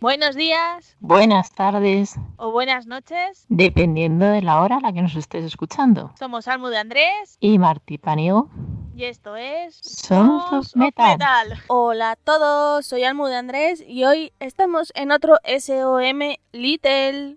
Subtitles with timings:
[0.00, 0.96] Buenos días.
[1.00, 2.14] Buenas tardes.
[2.38, 3.44] O buenas noches.
[3.50, 6.14] Dependiendo de la hora a la que nos estés escuchando.
[6.18, 7.36] Somos Almu de Andrés.
[7.38, 8.48] Y Martí Paniego.
[8.96, 9.76] Y esto es...
[9.76, 11.18] Sons of Metal.
[11.66, 16.20] Hola a todos, soy Almu de Andrés y hoy estamos en otro SOM
[16.52, 17.36] Little.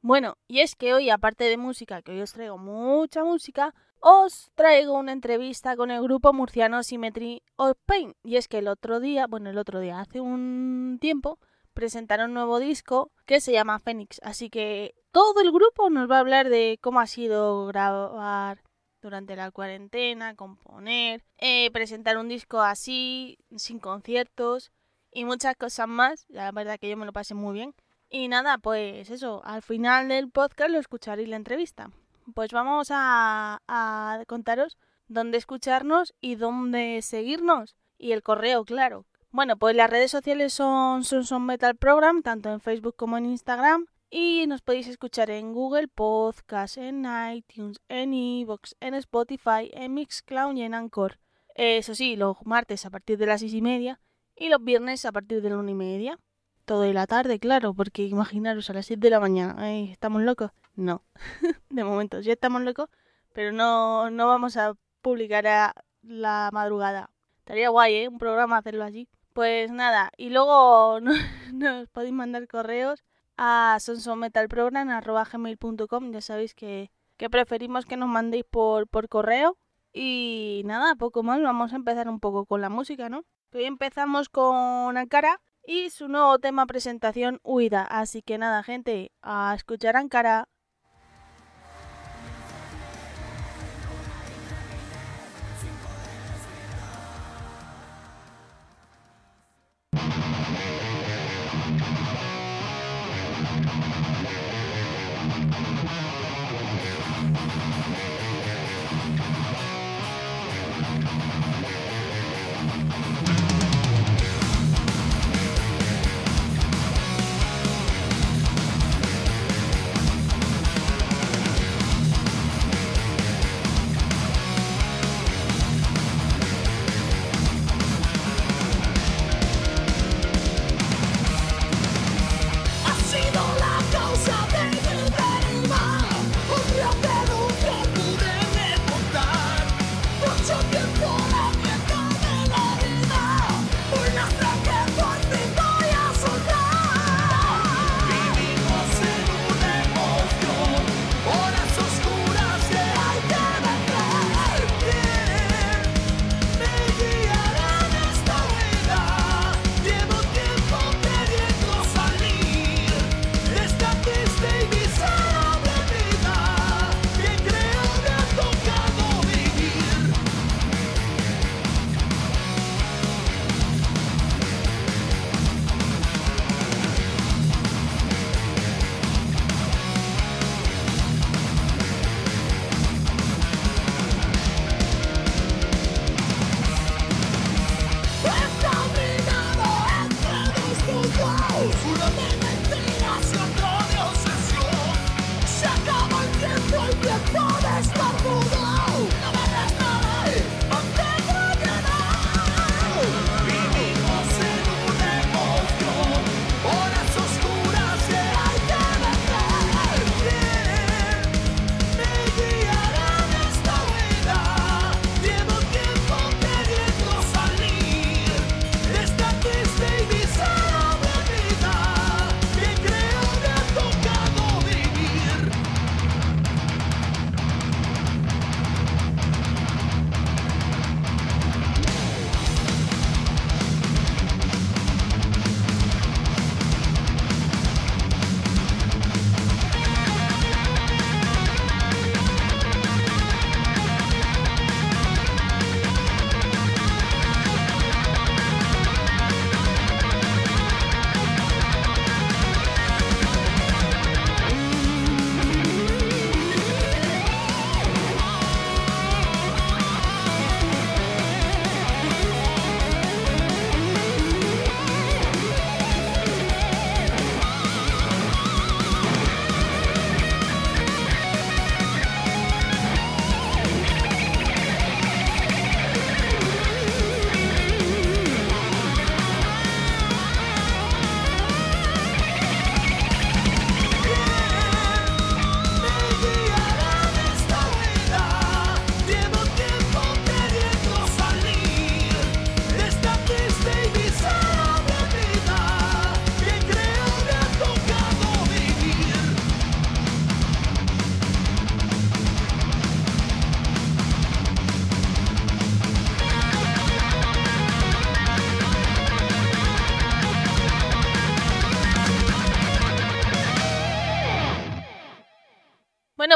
[0.00, 3.74] Bueno, y es que hoy, aparte de música, que hoy os traigo mucha música,
[4.06, 8.14] os traigo una entrevista con el grupo murciano Symmetry of Pain.
[8.22, 11.38] Y es que el otro día, bueno, el otro día, hace un tiempo,
[11.72, 14.20] presentaron un nuevo disco que se llama Phoenix.
[14.22, 18.62] Así que todo el grupo nos va a hablar de cómo ha sido grabar
[19.00, 24.70] durante la cuarentena, componer, eh, presentar un disco así, sin conciertos
[25.10, 26.26] y muchas cosas más.
[26.28, 27.74] La verdad que yo me lo pasé muy bien.
[28.10, 31.90] Y nada, pues eso, al final del podcast lo escucharéis la entrevista.
[32.34, 37.76] Pues vamos a, contaros dónde escucharnos y dónde seguirnos.
[37.98, 39.06] Y el correo, claro.
[39.30, 43.86] Bueno, pues las redes sociales son Son Metal Program, tanto en Facebook como en Instagram.
[44.10, 50.56] Y nos podéis escuchar en Google Podcast, en iTunes, en Evox, en Spotify, en Mixcloud
[50.56, 51.18] y en Anchor.
[51.56, 54.00] Eso sí, los martes a partir de las seis y media
[54.36, 56.18] y los viernes a partir de la una y media
[56.64, 60.50] todo de la tarde, claro, porque imaginaros a las 7 de la mañana, ¿estamos locos?
[60.76, 61.04] No,
[61.70, 62.88] de momento ya estamos locos,
[63.32, 65.72] pero no, no vamos a publicar a
[66.02, 67.10] la madrugada.
[67.38, 68.08] Estaría guay, ¿eh?
[68.08, 69.08] Un programa hacerlo allí.
[69.32, 70.98] Pues nada, y luego
[71.52, 73.04] nos podéis mandar correos
[73.36, 79.56] a sonsometalprogram.com, ya sabéis que, que preferimos que nos mandéis por, por correo.
[79.92, 83.24] Y nada, poco más, vamos a empezar un poco con la música, ¿no?
[83.52, 87.84] Hoy empezamos con Ankara y su nuevo tema presentación Huida.
[87.84, 90.48] Así que nada, gente, a escuchar Ankara.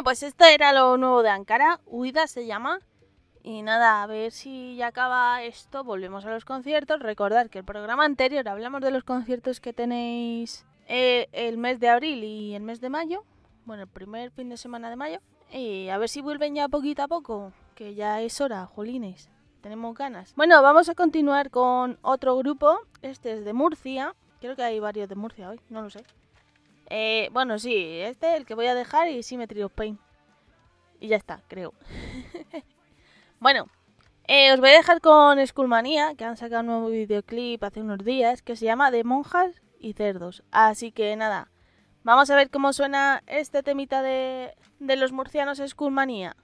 [0.09, 1.81] Pues esto era lo nuevo de Ankara.
[1.85, 2.81] Huida se llama.
[3.43, 5.85] Y nada, a ver si ya acaba esto.
[5.85, 7.01] Volvemos a los conciertos.
[7.01, 11.91] Recordad que el programa anterior hablamos de los conciertos que tenéis eh, el mes de
[11.91, 13.23] abril y el mes de mayo.
[13.67, 15.21] Bueno, el primer fin de semana de mayo.
[15.53, 17.53] Y a ver si vuelven ya poquito a poco.
[17.75, 19.29] Que ya es hora, jolines.
[19.61, 20.35] Tenemos ganas.
[20.37, 22.79] Bueno, vamos a continuar con otro grupo.
[23.03, 24.15] Este es de Murcia.
[24.41, 26.03] Creo que hay varios de Murcia hoy, no lo sé.
[26.91, 29.99] Eh, bueno, sí, este el que voy a dejar y Symmetry of Pain.
[31.01, 31.75] Y ya está, creo.
[33.41, 33.67] bueno,
[34.27, 38.05] eh, os voy a dejar con Skullmanía, que han sacado un nuevo videoclip hace unos
[38.05, 40.43] días, que se llama De monjas y cerdos.
[40.51, 41.51] Así que nada,
[42.03, 46.37] vamos a ver cómo suena este temita de, de los murcianos Skullmanía.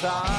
[0.00, 0.29] side.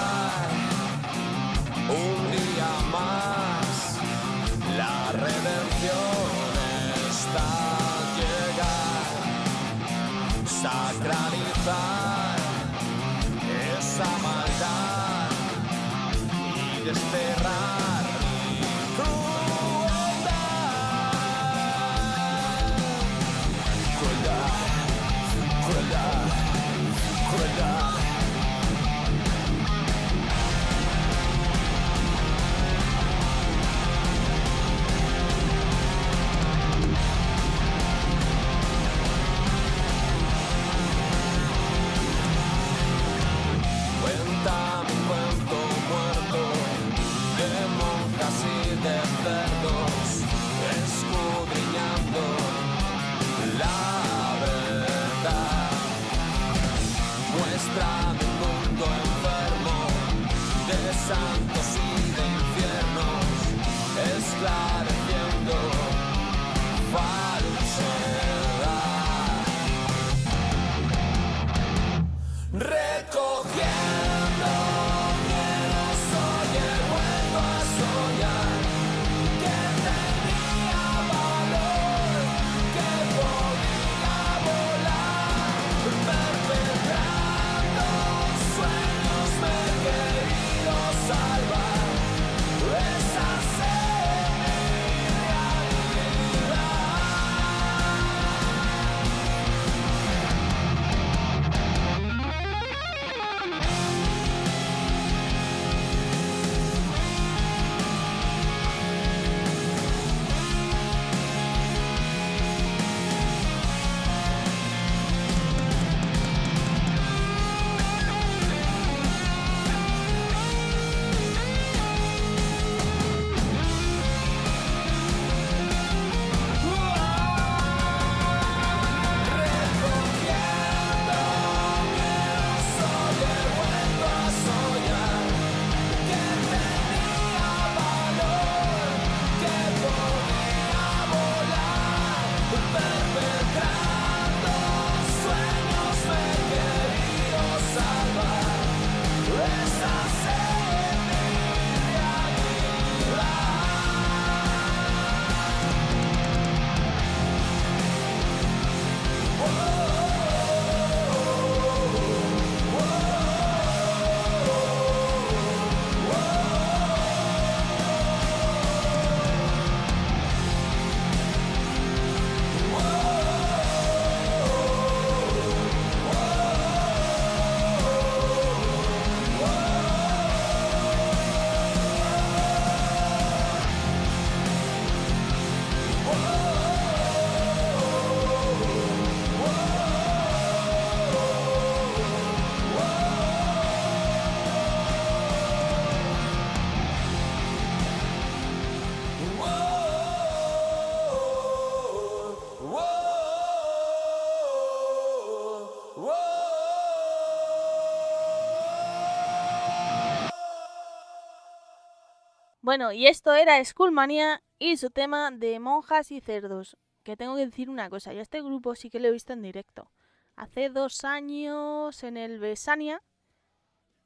[212.71, 216.77] Bueno, y esto era Skullmania y su tema de monjas y cerdos.
[217.03, 219.41] Que tengo que decir una cosa, yo este grupo sí que lo he visto en
[219.41, 219.91] directo.
[220.37, 223.03] Hace dos años en el Besania,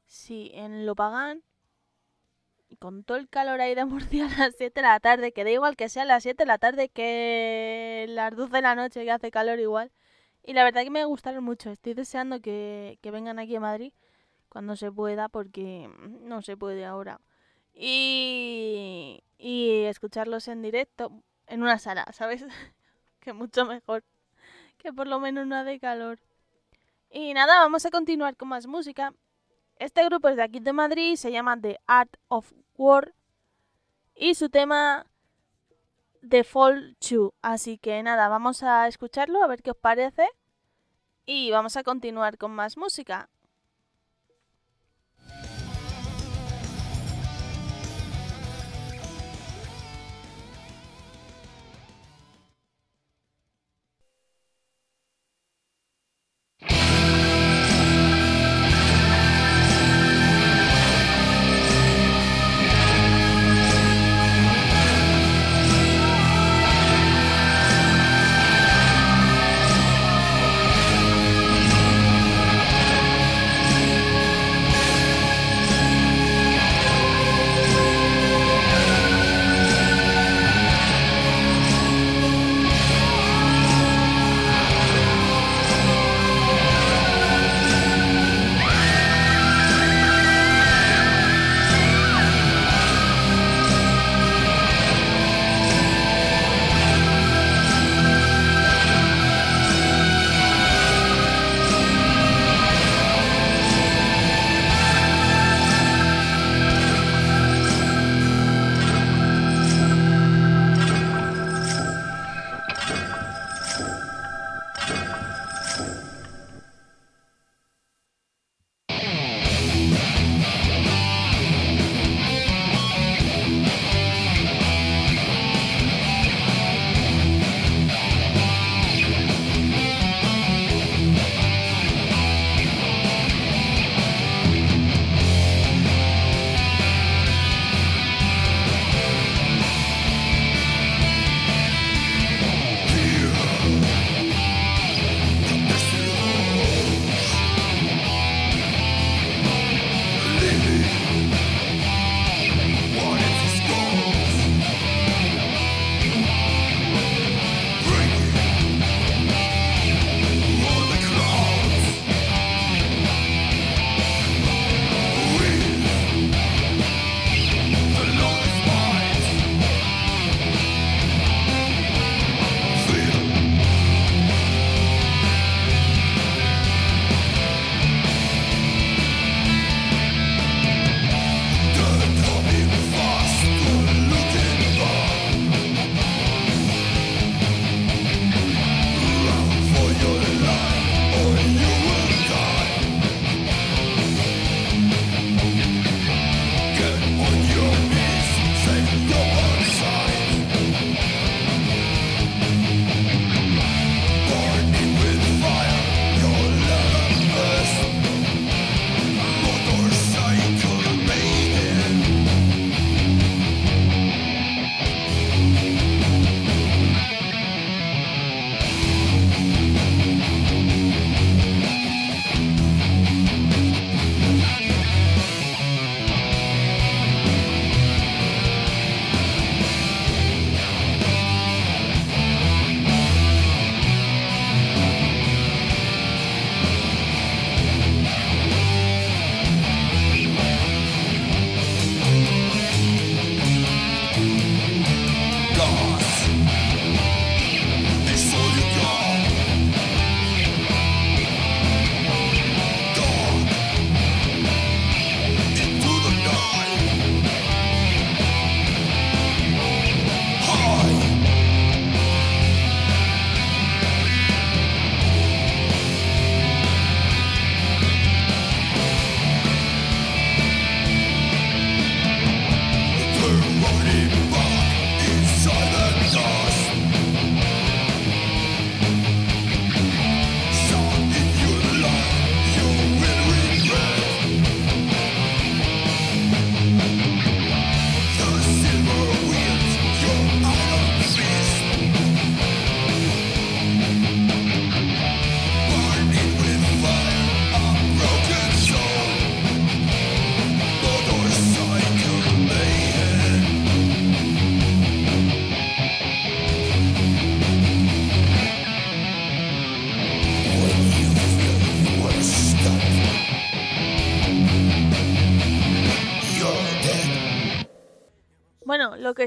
[0.07, 1.43] sí, en Lopagán,
[2.67, 5.43] y con todo el calor ahí de Murcia a las 7 de la tarde, que
[5.43, 9.03] da igual que sea las 7 de la tarde que las 12 de la noche
[9.03, 9.91] que hace calor igual.
[10.41, 13.93] Y la verdad que me gustaron mucho, estoy deseando que, que vengan aquí a Madrid
[14.49, 15.87] cuando se pueda, porque
[16.21, 17.21] no se puede ahora.
[17.75, 21.11] Y, y escucharlos en directo
[21.47, 22.45] en una sala, ¿sabes?
[23.19, 24.03] que mucho mejor.
[24.77, 26.19] Que por lo menos no de calor.
[27.09, 29.13] Y nada, vamos a continuar con más música.
[29.77, 33.13] Este grupo es de aquí de Madrid, se llama The Art of War.
[34.15, 35.05] Y su tema
[36.27, 37.33] The Fall 2.
[37.41, 40.27] Así que nada, vamos a escucharlo, a ver qué os parece.
[41.25, 43.29] Y vamos a continuar con más música.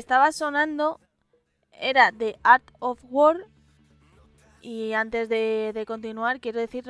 [0.09, 1.01] Estaba sonando
[1.71, 3.47] era The Art of War.
[4.63, 6.87] Y antes de, continuar, quiero decir,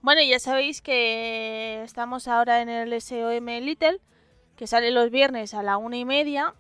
[0.04, 4.02] Bueno, ya sabéis que estamos ahora en el SOM Little,
[4.58, 6.56] que sale los viernes a la una y media.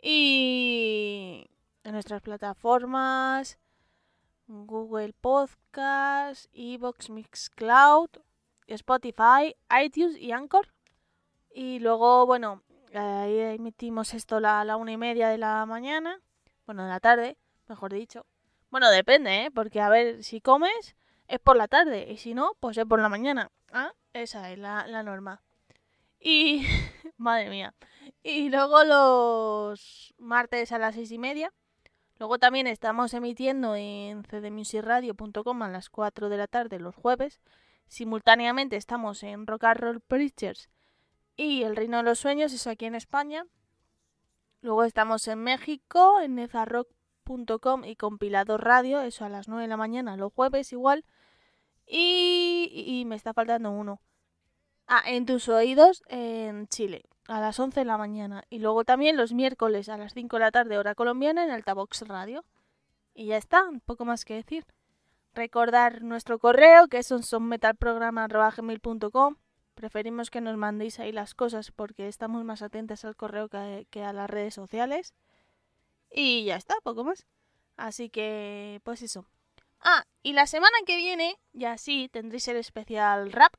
[0.00, 1.50] Y
[1.82, 3.58] en nuestras plataformas,
[4.46, 8.10] Google Podcast, Evox Mixcloud,
[8.68, 10.68] Spotify, iTunes y Anchor.
[11.52, 12.62] Y luego, bueno,
[12.94, 16.20] ahí emitimos esto a la una y media de la mañana,
[16.64, 17.36] bueno, de la tarde,
[17.66, 18.24] mejor dicho.
[18.70, 19.50] Bueno, depende, ¿eh?
[19.50, 20.94] Porque a ver, si comes
[21.30, 23.50] es por la tarde y si no, pues es por la mañana.
[23.72, 23.92] ¿Ah?
[24.12, 25.42] Esa es la, la norma.
[26.18, 26.66] Y,
[27.16, 27.74] madre mía.
[28.22, 31.52] Y luego los martes a las seis y media.
[32.18, 37.40] Luego también estamos emitiendo en cdmusicradio.com a las 4 de la tarde los jueves.
[37.86, 40.68] Simultáneamente estamos en Rock and Roll Preachers
[41.36, 43.46] y El Reino de los Sueños, eso aquí en España.
[44.60, 49.78] Luego estamos en México, en nezarrock.com y Compilador Radio, eso a las 9 de la
[49.78, 51.06] mañana, los jueves igual.
[51.92, 54.00] Y, me está faltando uno.
[54.86, 58.44] Ah, en tus oídos en Chile, a las 11 de la mañana.
[58.48, 62.02] Y luego también los miércoles a las 5 de la tarde, hora colombiana, en Altavox
[62.02, 62.44] Radio.
[63.14, 64.64] Y ya está, poco más que decir.
[65.34, 69.34] Recordar nuestro correo, que es sonmetalprograma.com.
[69.74, 74.04] Preferimos que nos mandéis ahí las cosas porque estamos más atentos al correo que, que
[74.04, 75.12] a las redes sociales.
[76.10, 77.26] Y ya está, poco más.
[77.76, 79.26] Así que, pues eso.
[79.80, 83.54] Ah, y la semana que viene, ya sí, tendréis el especial rap,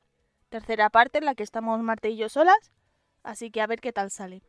[0.50, 2.72] tercera parte en la que estamos Marte y yo solas,
[3.24, 4.44] así que a ver qué tal sale.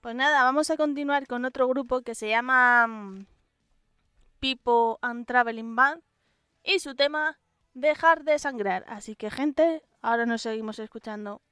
[0.00, 3.26] Pues nada, vamos a continuar con otro grupo que se llama mm,
[4.38, 6.02] People and Traveling Band
[6.62, 7.38] y su tema
[7.74, 8.84] Dejar de sangrar.
[8.88, 11.42] Así que gente, ahora nos seguimos escuchando.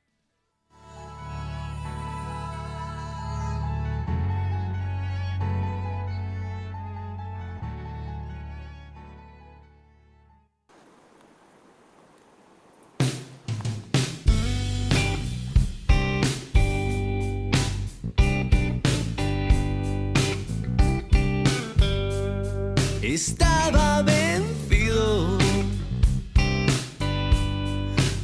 [23.16, 25.38] Estaba vencido,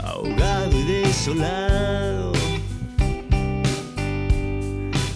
[0.05, 2.33] ahogado y desolado.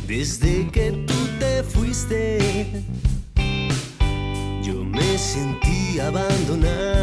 [0.06, 2.86] Desde que tú te fuiste,
[4.62, 6.95] yo me sentí abandonado.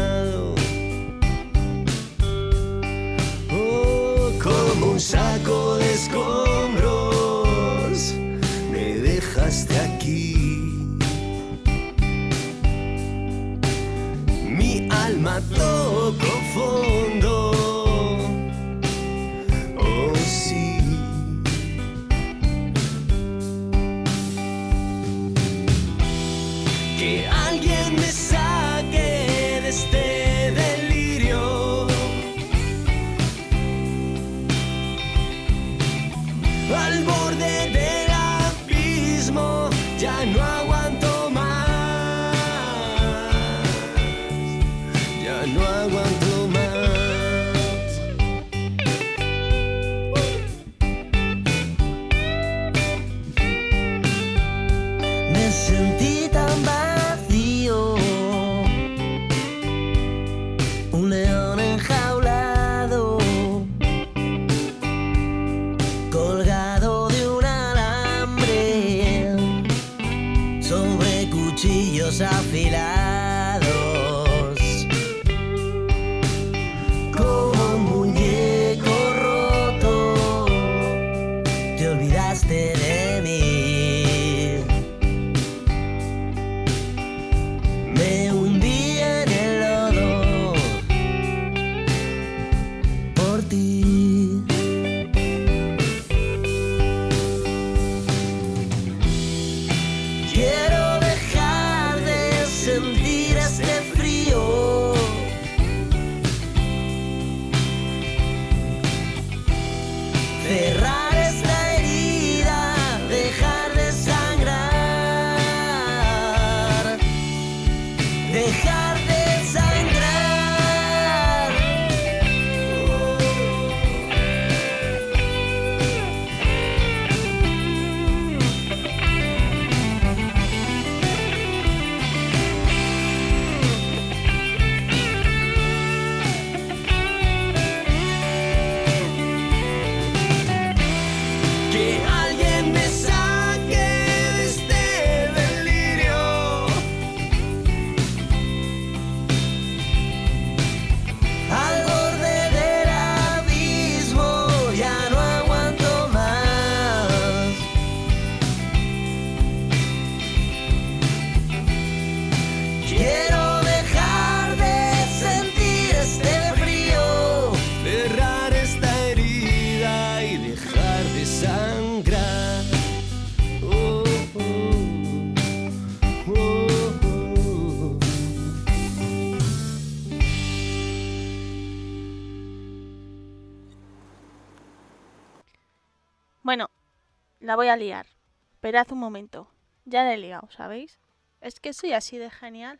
[187.74, 188.08] A liar.
[188.54, 189.52] Esperad un momento.
[189.86, 191.00] Ya la he liado, ¿sabéis?
[191.42, 192.80] Es que soy así de genial.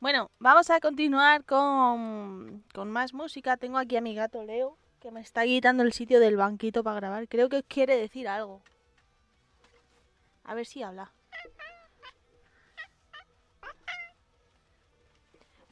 [0.00, 3.56] Bueno, vamos a continuar con, con más música.
[3.56, 7.00] Tengo aquí a mi gato Leo, que me está quitando el sitio del banquito para
[7.00, 7.28] grabar.
[7.28, 8.62] Creo que quiere decir algo.
[10.44, 11.12] A ver si habla.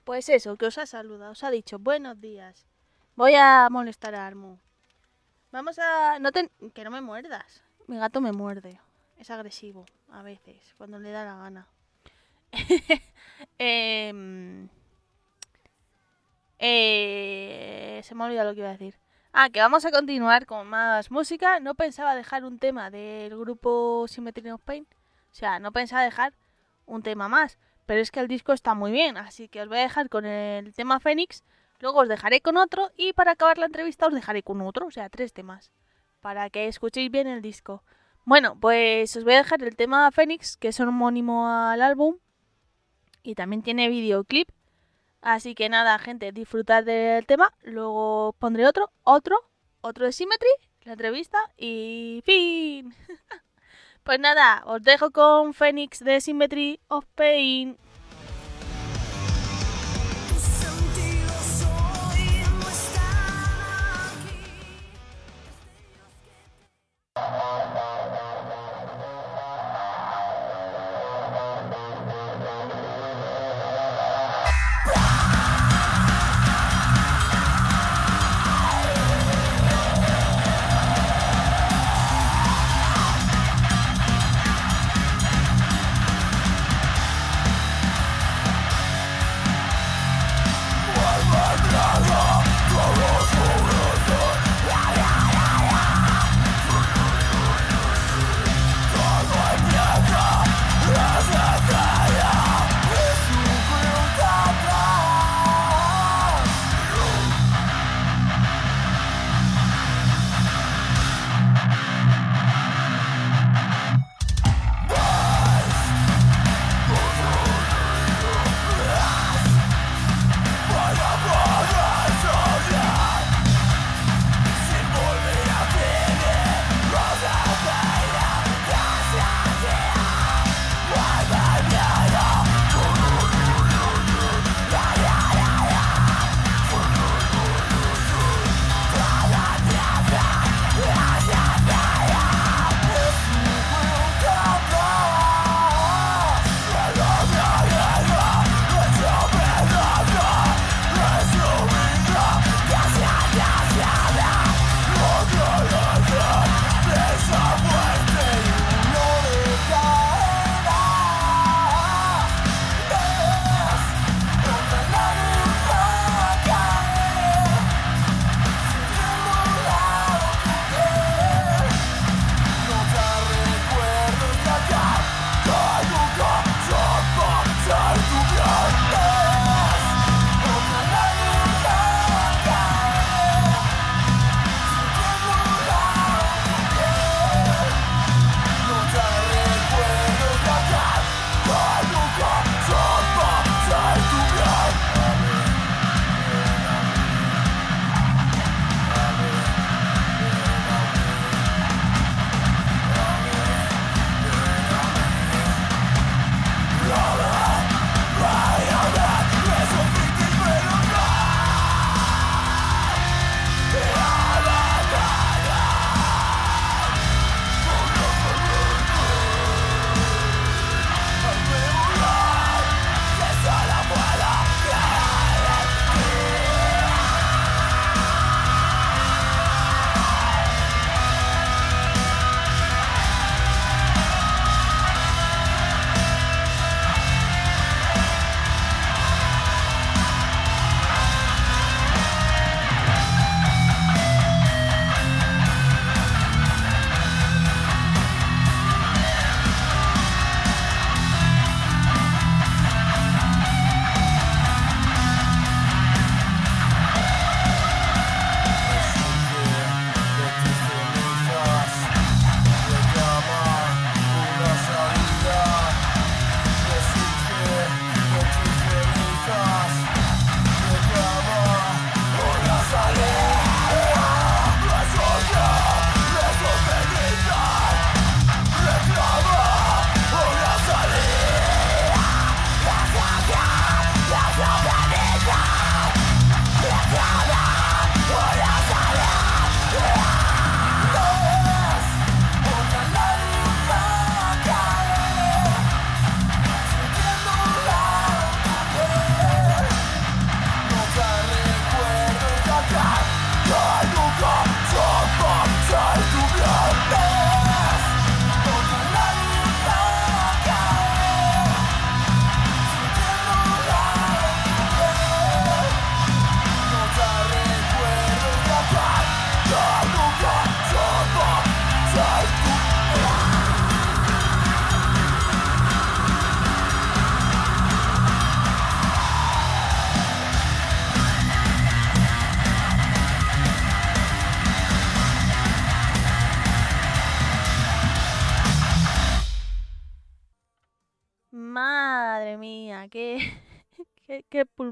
[0.04, 2.66] Pues eso, que os ha saludado, os ha dicho buenos días.
[3.16, 4.58] Voy a molestar a Armu.
[5.50, 6.18] Vamos a...
[6.18, 6.50] No te...
[6.74, 7.62] Que no me muerdas.
[7.87, 8.81] Mi gato me muerde.
[9.16, 11.68] Es agresivo, a veces, cuando le da la gana.
[13.59, 14.68] Em,
[16.59, 18.94] eh, se me ha olvidado lo que iba a decir.
[19.33, 21.61] Ah, que vamos a continuar con más música.
[21.61, 24.87] No pensaba dejar un tema del grupo Symmetry of Pain.
[25.31, 26.33] O sea, no pensaba dejar
[26.87, 27.59] un tema más.
[27.85, 29.18] Pero es que el disco está muy bien.
[29.18, 31.44] Así que os voy a dejar con el tema Fénix.
[31.81, 32.90] Luego os dejaré con otro.
[32.96, 34.87] Y para acabar la entrevista os dejaré con otro.
[34.87, 35.70] O sea, tres temas.
[36.20, 37.83] Para que escuchéis bien el disco.
[38.24, 42.16] Bueno, pues os voy a dejar el tema Fénix, que es homónimo al álbum.
[43.22, 44.48] Y también tiene videoclip.
[45.20, 47.52] Así que nada, gente, disfrutad del tema.
[47.62, 49.37] Luego pondré otro, otro,
[49.81, 50.48] otro de Symmetry,
[50.83, 52.94] la entrevista y fin.
[54.05, 57.76] pues nada, os dejo con Fénix de Symmetry of Pain.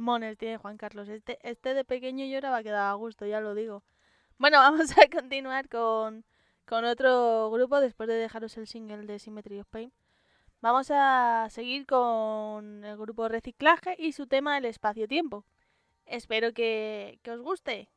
[0.04, 1.08] pulmones tiene Juan Carlos.
[1.08, 3.82] Este, este de pequeño lloraba que daba gusto, ya lo digo.
[4.38, 6.24] Bueno, vamos a continuar con,
[6.66, 9.92] con otro grupo después de dejaros el single de Symmetry of Pain.
[10.60, 15.46] Vamos a seguir con el grupo Reciclaje y su tema El espacio-tiempo.
[16.06, 17.88] Espero que, que os guste.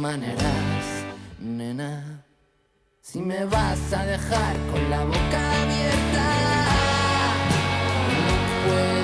[0.00, 1.04] maneras,
[1.38, 2.24] nena.
[3.02, 6.26] Si me vas a dejar con la boca abierta,
[8.08, 8.34] no
[8.64, 8.99] puedo.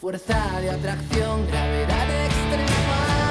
[0.00, 3.25] fuerza de atracción, gravedad extrema.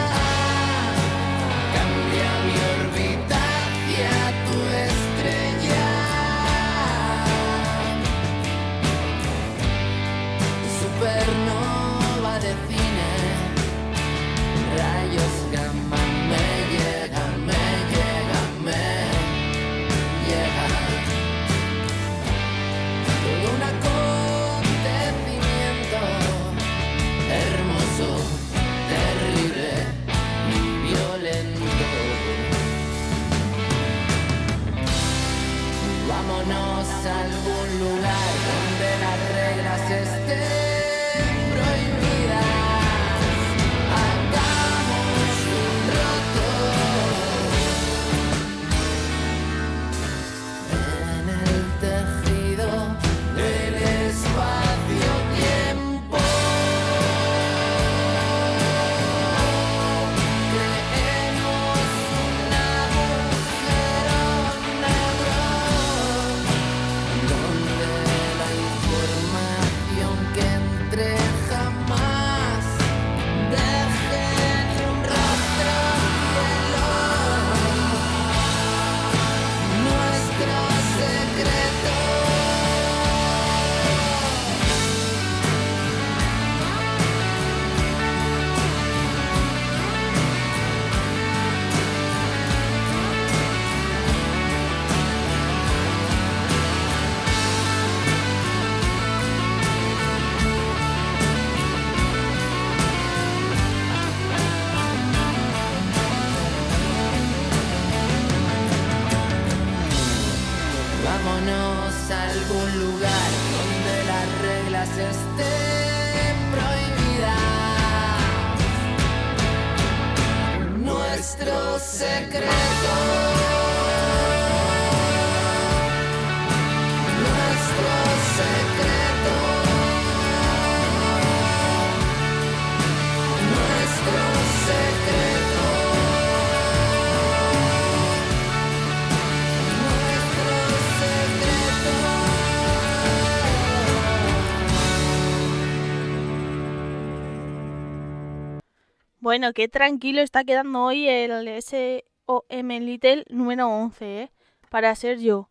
[149.36, 154.32] Bueno, qué tranquilo está quedando hoy el SOM Little número 11, ¿eh?
[154.70, 155.50] Para ser yo.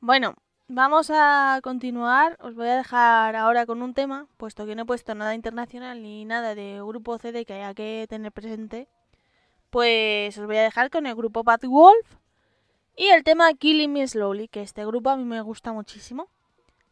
[0.00, 0.34] Bueno,
[0.66, 2.36] vamos a continuar.
[2.40, 6.02] Os voy a dejar ahora con un tema, puesto que no he puesto nada internacional
[6.02, 8.88] ni nada de grupo CD que haya que tener presente.
[9.70, 12.16] Pues os voy a dejar con el grupo Bad Wolf
[12.96, 16.26] y el tema Killing Me Slowly, que este grupo a mí me gusta muchísimo.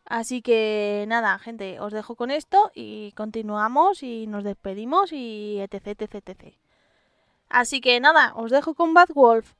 [0.04, 5.88] Así que nada, gente, os dejo con esto y continuamos y nos despedimos y etc,
[5.88, 6.54] etc, etc.
[7.48, 9.54] Así que nada, os dejo con Bad Wolf.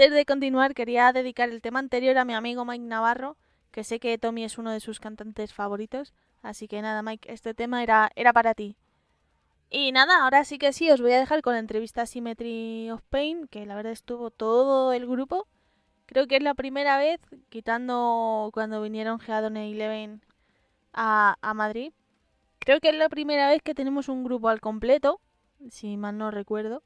[0.00, 3.36] Antes de continuar, quería dedicar el tema anterior a mi amigo Mike Navarro,
[3.72, 6.14] que sé que Tommy es uno de sus cantantes favoritos.
[6.40, 8.76] Así que nada, Mike, este tema era, era para ti.
[9.70, 12.92] Y nada, ahora sí que sí, os voy a dejar con la entrevista a Symmetry
[12.92, 15.48] of Pain, que la verdad estuvo todo el grupo.
[16.06, 20.22] Creo que es la primera vez, quitando cuando vinieron Geadon e Eleven
[20.92, 21.92] a, a Madrid,
[22.60, 25.20] Creo que es la primera vez que tenemos un grupo al completo,
[25.70, 26.84] si mal no recuerdo.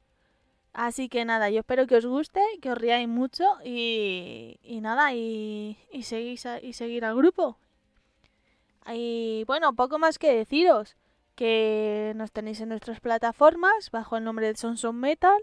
[0.73, 5.13] Así que nada, yo espero que os guste, que os riáis mucho y, y nada,
[5.13, 7.57] y, seguís a- y seguir al grupo.
[8.91, 10.95] Y bueno, poco más que deciros,
[11.35, 15.39] que nos tenéis en nuestras plataformas bajo el nombre de Sonson Metal.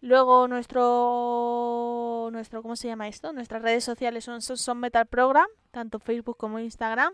[0.00, 3.32] Luego nuestro, nuestro, ¿cómo se llama esto?
[3.32, 7.12] Nuestras redes sociales son Sonson Metal Program, tanto Facebook como Instagram.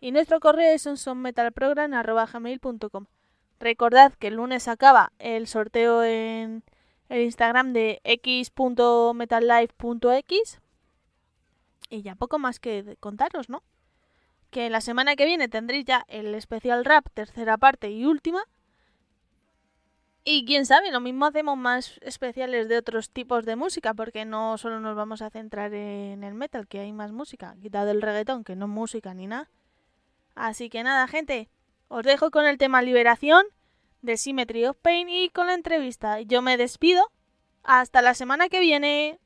[0.00, 3.06] Y nuestro correo es sonsonmetalprogram.gmail.com
[3.62, 6.64] Recordad que el lunes acaba el sorteo en
[7.08, 10.60] el Instagram de x.metallife.x.
[11.88, 13.62] Y ya poco más que contaros, ¿no?
[14.50, 18.42] Que la semana que viene tendréis ya el especial rap, tercera parte y última.
[20.24, 24.58] Y quién sabe, lo mismo hacemos más especiales de otros tipos de música, porque no
[24.58, 28.42] solo nos vamos a centrar en el metal, que hay más música, quitado el reggaetón,
[28.42, 29.48] que no es música ni nada.
[30.34, 31.48] Así que nada, gente,
[31.94, 33.44] os dejo con el tema Liberación
[34.00, 36.22] de Symmetry of Pain y con la entrevista.
[36.22, 37.04] Yo me despido.
[37.62, 39.20] Hasta la semana que viene.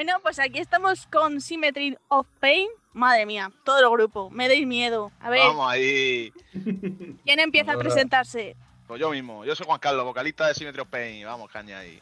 [0.00, 2.66] Bueno, pues aquí estamos con Symmetry of Pain.
[2.94, 4.30] Madre mía, todo el grupo.
[4.30, 5.12] Me dais miedo.
[5.20, 6.32] A ver, Vamos ahí.
[7.26, 8.56] ¿quién empieza a presentarse?
[8.86, 9.44] Pues yo mismo.
[9.44, 11.26] Yo soy Juan Carlos, vocalista de Symmetry of Pain.
[11.26, 12.00] Vamos, caña ahí.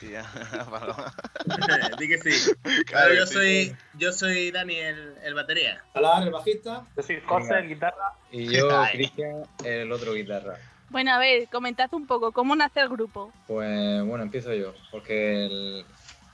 [0.00, 0.08] Sí.
[2.00, 2.52] Di que sí.
[2.86, 3.34] Claro yo sí.
[3.34, 5.84] soy, yo soy Dani, el, el batería.
[5.92, 6.84] Salar, el bajista.
[6.96, 7.58] Yo soy José, Venga.
[7.60, 8.12] el guitarra.
[8.32, 8.68] Y yo.
[8.90, 10.58] Cristian, el otro guitarra.
[10.90, 13.32] Bueno, a ver, comentad un poco, ¿cómo nace el grupo?
[13.46, 15.86] Pues bueno, empiezo yo, porque el-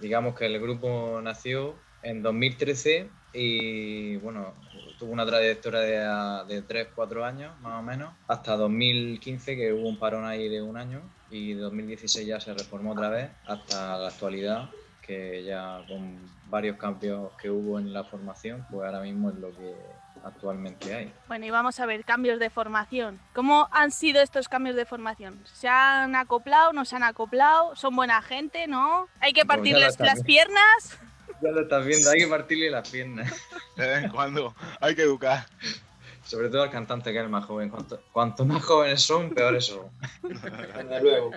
[0.03, 4.53] digamos que el grupo nació en 2013 y bueno,
[4.99, 9.99] tuvo una trayectoria de, de 3-4 años más o menos, hasta 2015 que hubo un
[9.99, 11.01] parón ahí de un año
[11.31, 14.69] y 2016 ya se reformó otra vez hasta la actualidad
[15.01, 19.51] que ya con varios cambios que hubo en la formación, pues ahora mismo es lo
[19.51, 19.75] que
[20.25, 21.13] actualmente hay.
[21.29, 23.21] Bueno, y vamos a ver, cambios de formación.
[23.35, 25.41] ¿Cómo han sido estos cambios de formación?
[25.53, 27.75] ¿Se han acoplado, no se han acoplado?
[27.77, 29.09] ¿Son buena gente, no?
[29.21, 30.99] ¿Hay que ya partirles las piernas?
[31.41, 33.33] Ya lo estás viendo, hay que partirle las piernas.
[33.77, 34.55] De vez en cuando.
[34.81, 35.47] Hay que educar.
[36.25, 37.69] Sobre todo al cantante que es el más joven.
[37.69, 39.91] Cuanto, cuanto más jóvenes son, peores son.
[40.23, 41.33] Desde luego.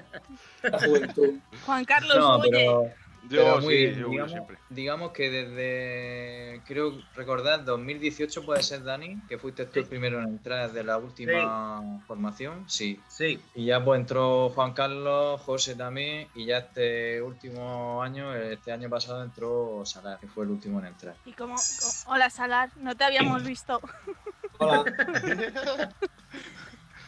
[0.61, 1.33] La juventud.
[1.65, 2.49] Juan Carlos, No, oye.
[2.51, 2.83] pero,
[3.29, 3.93] Yo pero sí, bien.
[3.95, 4.57] yo uno digamos, siempre.
[4.69, 10.29] digamos que desde, creo recordar, 2018 puede ser, Dani, que fuiste tú el primero en
[10.29, 12.69] entrar de la última formación.
[12.69, 13.01] Sí.
[13.07, 18.71] Sí, Y ya pues entró Juan Carlos, José también, y ya este último año, este
[18.71, 21.15] año pasado entró Salar, que fue el último en entrar.
[21.25, 21.55] ¿Y cómo?
[21.55, 23.79] co- Hola, Salar, no te habíamos visto.
[24.59, 24.85] Hola.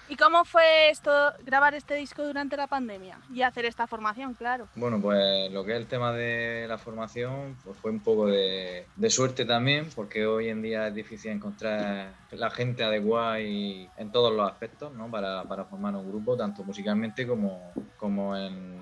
[0.10, 1.12] ¿Y cómo fue esto,
[1.46, 3.20] grabar este disco durante la pandemia?
[3.34, 4.68] Y hacer esta formación, claro.
[4.76, 8.86] Bueno, pues lo que es el tema de la formación, pues fue un poco de,
[9.10, 14.34] suerte también, porque hoy en día es difícil encontrar la gente adecuada y en todos
[14.34, 15.12] los aspectos, ¿no?
[15.12, 18.78] Para, para formar un grupo, tanto musicalmente como, como en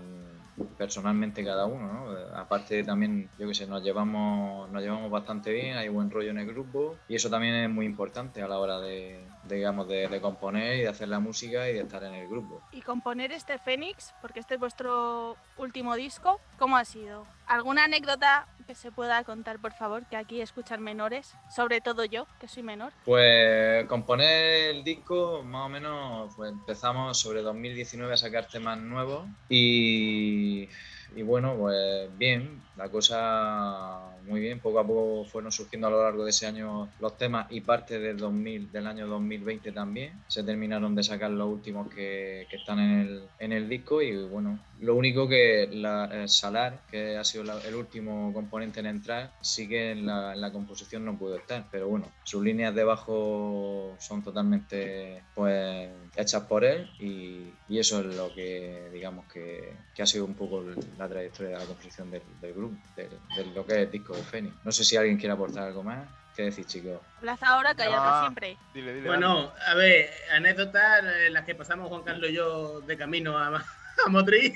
[0.78, 2.38] personalmente cada uno, ¿no?
[2.38, 6.40] Aparte también, yo que sé, nos llevamos, nos llevamos bastante bien, hay buen rollo en
[6.40, 10.22] el grupo y eso también es muy importante a la hora de, digamos, de, de
[10.22, 12.62] componer y de hacer la música y de estar en el grupo.
[12.72, 17.26] Y componer este Fénix, porque este es vuestro último disco, ¿cómo ha sido?
[17.48, 21.36] ¿Alguna anécdota que se pueda contar, por favor, que aquí escuchan menores?
[21.54, 22.92] Sobre todo yo, que soy menor.
[23.06, 29.28] Pues componer el disco, más o menos, pues empezamos sobre 2019 a sacar temas nuevos
[29.50, 30.68] y,
[31.16, 36.04] y bueno, pues bien, la cosa muy bien, poco a poco fueron surgiendo a lo
[36.04, 40.44] largo de ese año los temas y parte del 2000, del año 2020 también, se
[40.44, 44.60] terminaron de sacar los últimos que, que están en el, en el disco y bueno,
[44.80, 49.68] lo único que la, Salar, que ha sido la- el último componente en entrar, sí
[49.70, 53.98] que en la, en la composición no pudo estar, pero bueno, sus líneas de bajo
[54.00, 60.02] son totalmente pues hechas por él y, y eso es lo que digamos que, que
[60.02, 60.64] ha sido un poco
[60.98, 64.16] la trayectoria de la composición del, del grupo, del- de, lo que es el disco
[64.16, 64.56] de Fénix.
[64.64, 66.10] No sé si alguien quiere aportar algo más.
[66.34, 67.00] ¿Qué decís, chicos?
[67.16, 68.20] Hablad ahora, callad Ah.
[68.24, 68.58] siempre.
[68.74, 69.08] Dile, dile.
[69.08, 73.64] bueno, a ver, anécdotas eh, las que pasamos Juan Carlos y yo de camino a,
[74.06, 74.54] a Motriz.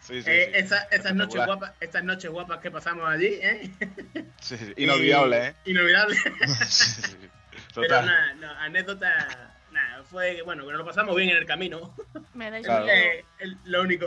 [0.00, 0.58] Sí, sí, Eh, sí.
[0.58, 3.70] esa- esas, noches guapas, estas noches guapas que pasamos allí, ¿eh?
[4.40, 4.72] Sí, sí.
[4.76, 5.54] Inolvidable, ¿eh?
[5.66, 6.16] Inolvidable.
[6.68, 7.16] Sí, sí.
[7.74, 11.46] Pero nada, no, anécdota, nada, fue que bueno, que nos lo pasamos bien en el
[11.46, 11.94] camino.
[12.34, 12.86] Me Claro.
[12.88, 14.06] Eh, el- lo único.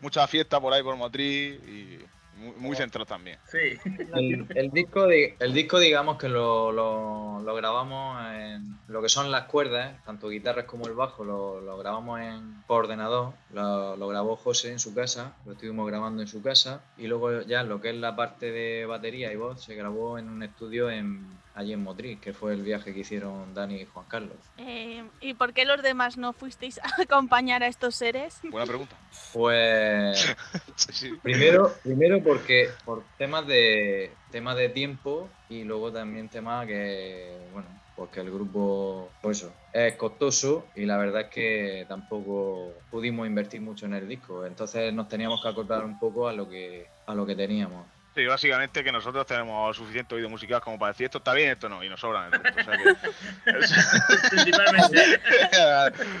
[0.00, 1.98] Mucha fiesta por ahí por Motriz y
[2.44, 3.38] muy, muy centrado también.
[3.50, 3.78] Sí.
[4.14, 9.08] El, el disco, di- el disco, digamos que lo, lo- lo grabamos en lo que
[9.08, 13.32] son las cuerdas, tanto guitarras como el bajo, lo, lo grabamos en, por ordenador.
[13.52, 16.82] Lo, lo grabó José en su casa, lo estuvimos grabando en su casa.
[16.96, 20.28] Y luego ya lo que es la parte de batería y voz se grabó en
[20.28, 24.06] un estudio en, allí en Motriz, que fue el viaje que hicieron Dani y Juan
[24.08, 24.36] Carlos.
[24.58, 28.40] Eh, ¿Y por qué los demás no fuisteis a acompañar a estos seres?
[28.50, 28.96] Buena pregunta.
[29.32, 30.36] Pues
[30.76, 31.12] Sí, sí.
[31.22, 37.68] Primero, primero porque por temas de temas de tiempo y luego también temas que bueno,
[37.96, 43.60] porque el grupo pues eso, es costoso y la verdad es que tampoco pudimos invertir
[43.60, 47.14] mucho en el disco, entonces nos teníamos que acoplar un poco a lo que a
[47.14, 47.86] lo que teníamos.
[48.14, 51.68] Sí, básicamente que nosotros tenemos suficiente oído musical como para decir esto está bien, esto
[51.68, 52.60] no, y nos sobran el resto.
[52.60, 55.20] O sea que- Principalmente.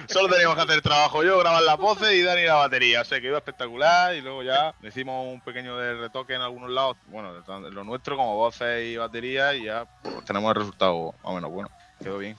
[0.12, 3.02] Solo teníamos que hacer trabajo yo, grabar las voces y Dani la batería.
[3.02, 6.70] O sea que iba espectacular y luego ya hicimos un pequeño de retoque en algunos
[6.70, 7.32] lados, bueno,
[7.70, 11.50] lo nuestro como voces y batería y ya pues, tenemos el resultado más o menos
[11.50, 11.70] bueno.
[12.02, 12.36] Quedó bien.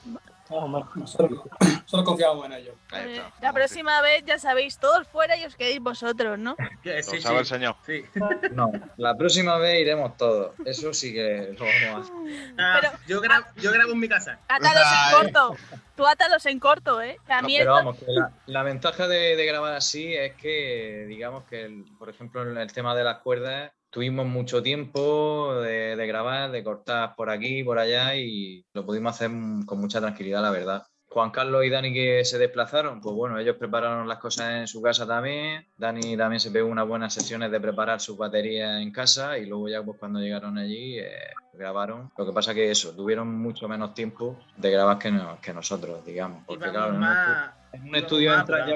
[0.49, 2.75] No, bueno, nosotros, nosotros confiamos en ellos.
[2.91, 3.31] Ahí Eh, está.
[3.41, 6.55] la próxima vez ya sabéis, todos fuera y os quedéis vosotros, ¿no?
[6.83, 7.19] Sí, el sí.
[7.45, 7.75] señor.
[7.85, 8.03] Sí.
[8.51, 10.51] No, la próxima vez iremos todos.
[10.65, 12.53] Eso sí que lo vamos a hacer.
[12.59, 14.37] Ah, Pero- yo, grabo, yo grabo en mi casa.
[14.47, 15.55] Átalos en corto.
[15.95, 17.17] Tú átalos en corto, ¿eh?
[17.27, 21.45] A mí Pero vamos, que la, la ventaja de, de grabar así es que, digamos
[21.45, 26.05] que, el- por ejemplo, en el tema de las cuerdas, tuvimos mucho tiempo de, de
[26.07, 29.31] grabar, de cortar por aquí, por allá y lo pudimos hacer
[29.65, 30.83] con mucha tranquilidad, la verdad.
[31.07, 34.81] Juan Carlos y Dani que se desplazaron, pues bueno, ellos prepararon las cosas en su
[34.81, 35.65] casa también.
[35.77, 39.69] Dani también se pegó unas buenas sesiones de preparar su batería en casa y luego
[39.69, 41.07] ya pues cuando llegaron allí eh,
[41.53, 42.11] grabaron.
[42.17, 46.05] Lo que pasa que eso, tuvieron mucho menos tiempo de grabar que, no- que nosotros,
[46.05, 46.43] digamos.
[46.45, 48.73] Porque claro, más, en un estudio entras ya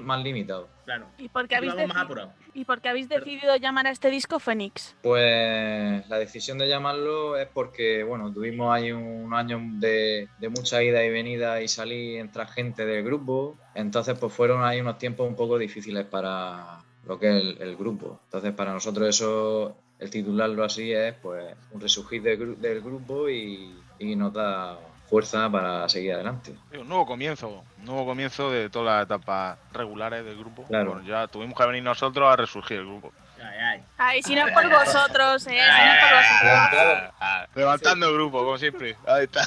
[0.00, 0.68] más limitado.
[0.84, 1.06] Claro.
[1.18, 2.32] ¿Y por qué habéis, Íbamos más deci- apurados.
[2.54, 4.94] ¿Y por qué habéis decidido llamar a este disco Fénix?
[5.02, 10.82] Pues la decisión de llamarlo es porque, bueno, tuvimos ahí un año de, de mucha
[10.82, 13.56] ida y venida y salir entre gente del grupo.
[13.74, 17.76] Entonces, pues fueron ahí unos tiempos un poco difíciles para lo que es el, el
[17.76, 18.20] grupo.
[18.24, 23.28] Entonces, para nosotros eso, el titularlo así es, pues, un resurgir del, gru- del grupo
[23.28, 26.54] y, y nos da fuerza para seguir adelante.
[26.78, 30.64] Un nuevo comienzo, un nuevo comienzo de todas las etapas regulares del grupo.
[30.64, 30.92] Claro.
[30.92, 33.12] Bueno, ya tuvimos que venir nosotros a resurgir el grupo.
[33.40, 33.82] Ay, ay.
[33.98, 37.48] Ay, si no es por vosotros, eh, si no es por vosotros.
[37.54, 38.96] Levantando el grupo, como siempre.
[39.06, 39.42] Ahí está.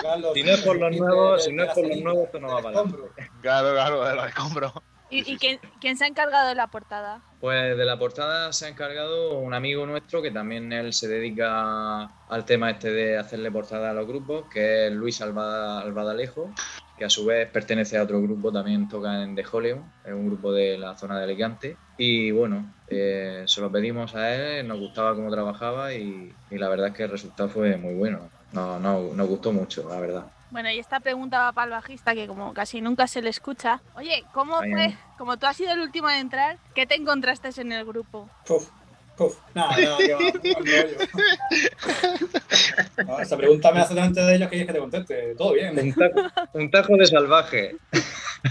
[0.00, 2.48] Carlos, Si no es por los nuevos, si no es por los nuevos, esto no
[2.48, 2.96] va del para adelante.
[2.96, 3.40] escombro.
[3.42, 4.72] Claro, claro, de los escombros.
[5.16, 7.22] ¿Y, y quién, quién se ha encargado de la portada?
[7.38, 12.04] Pues de la portada se ha encargado un amigo nuestro que también él se dedica
[12.26, 16.54] al tema este de hacerle portada a los grupos, que es Luis Alba- Albadalejo,
[16.96, 20.52] que a su vez pertenece a otro grupo, también toca en The es un grupo
[20.52, 21.80] de la zona de Alicante.
[21.96, 26.68] Y bueno, eh, se lo pedimos a él, nos gustaba cómo trabajaba y, y la
[26.70, 28.32] verdad es que el resultado fue muy bueno.
[28.52, 30.33] No, no, nos gustó mucho, la verdad.
[30.54, 33.80] Bueno, y esta pregunta va para el bajista, que como casi nunca se le escucha.
[33.96, 34.96] Oye, ¿cómo Ay, fue?
[35.18, 38.30] Como tú has sido el último en entrar, ¿qué te encontraste en el grupo?
[38.46, 38.68] Puf,
[39.16, 39.36] puf.
[39.52, 40.96] Nada, nada, que va, un rollo.
[43.04, 45.34] No, esa pregunta me hace delante de ellos que quieres que te conteste.
[45.34, 45.76] Todo bien.
[45.76, 47.76] Un tajo, un tajo de salvaje.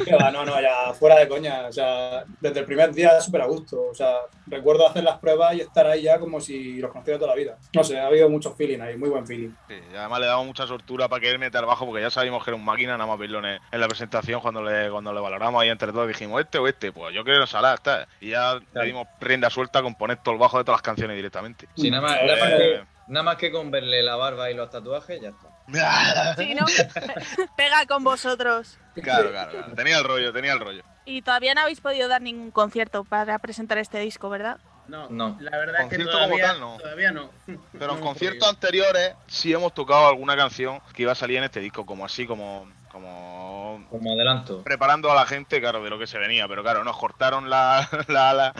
[0.06, 1.68] Que no, no, ya fuera de coña.
[1.68, 3.82] O sea, desde el primer día súper a gusto.
[3.92, 4.16] O sea,
[4.48, 7.58] recuerdo hacer las pruebas y estar ahí ya como si los conociera toda la vida.
[7.74, 9.52] No sé, ha habido mucho feeling ahí, muy buen feeling.
[9.68, 12.10] Sí, y además le damos mucha sortura para que él meta al bajo porque ya
[12.10, 15.14] sabíamos que era un máquina, nada más verlo en, en la presentación cuando le, cuando
[15.14, 18.08] le valoramos ahí entre todos dijimos este o este, pues yo quiero Salah, está.
[18.20, 21.16] Y ya le dimos rienda suelta a componer todo el bajo de todas las canciones
[21.16, 21.68] directamente.
[21.76, 24.70] Sí, nada más, nada más que, nada más que con verle la barba y los
[24.70, 25.53] tatuajes, ya está.
[26.38, 26.66] Sí, ¿no?
[27.58, 28.78] Pega con vosotros.
[29.02, 29.74] Claro, claro, claro.
[29.76, 30.84] Tenía el rollo, tenía el rollo.
[31.06, 34.58] Y todavía no habéis podido dar ningún concierto para presentar este disco, ¿verdad?
[34.88, 35.38] No, No.
[35.40, 36.78] la verdad es que Concierto como todavía tal, no.
[36.78, 37.30] Todavía no.
[37.46, 41.46] Pero en No conciertos anteriores sí hemos tocado alguna canción que iba a salir en
[41.46, 44.62] este disco, como así, como, como Como adelanto.
[44.64, 46.48] preparando a la gente, claro, de lo que se venía.
[46.50, 48.54] Pero claro, nos cortaron la, la ala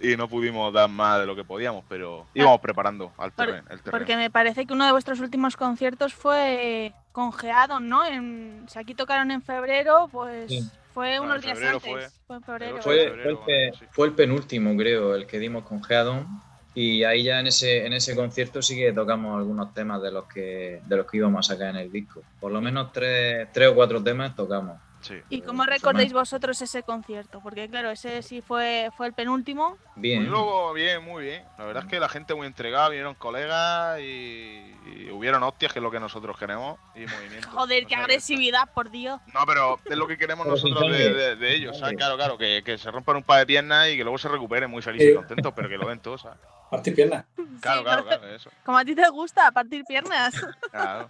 [0.00, 3.66] y no pudimos dar más de lo que podíamos, pero íbamos preparando al Por- terreno.
[3.70, 3.90] el terreno.
[3.98, 8.04] Porque me parece que uno de vuestros últimos conciertos fue con Geadon, ¿no?
[8.04, 10.68] En, si aquí tocaron en febrero, pues Sí.
[10.92, 11.82] fue No, unos días antes.
[11.82, 12.76] fue- Fue en febrero.
[12.76, 13.84] el Fue, febrero, fue el sí.
[13.90, 16.26] fue el penúltimo, creo, el que dimos con Geadon.
[16.74, 20.26] Y ahí ya en ese, en ese concierto sí que tocamos algunos temas de los
[20.26, 22.22] que, de los que íbamos a sacar en el disco.
[22.38, 24.78] Por lo menos tres, tres o cuatro temas tocamos.
[25.06, 25.20] Sí.
[25.30, 27.40] ¿Y cómo eso recordáis vosotros ese concierto?
[27.40, 29.76] Porque claro, ese sí fue, fue el penúltimo.
[29.94, 30.22] Bien.
[30.22, 31.44] Muy luego, bien, muy bien.
[31.58, 35.78] La verdad es que la gente muy entregada, vinieron colegas y, y hubieron hostias, que
[35.78, 37.48] es lo que nosotros queremos, y movimiento.
[37.50, 39.20] Joder, qué agresividad, por Dios.
[39.32, 41.14] No, pero es lo que queremos nosotros de, sangre.
[41.14, 41.96] de- de ellos, ¿sabes?
[41.96, 44.70] Claro, claro, que, que se rompan un par de piernas y que luego se recuperen
[44.70, 46.38] muy felices y contentos, pero que lo den todo, ¿sabes?
[46.70, 47.24] Partir piernas.
[47.60, 48.50] Claro, Sí, claro, claro, eso.
[48.64, 50.34] Como a ti te gusta, partir piernas.
[50.70, 51.08] Claro.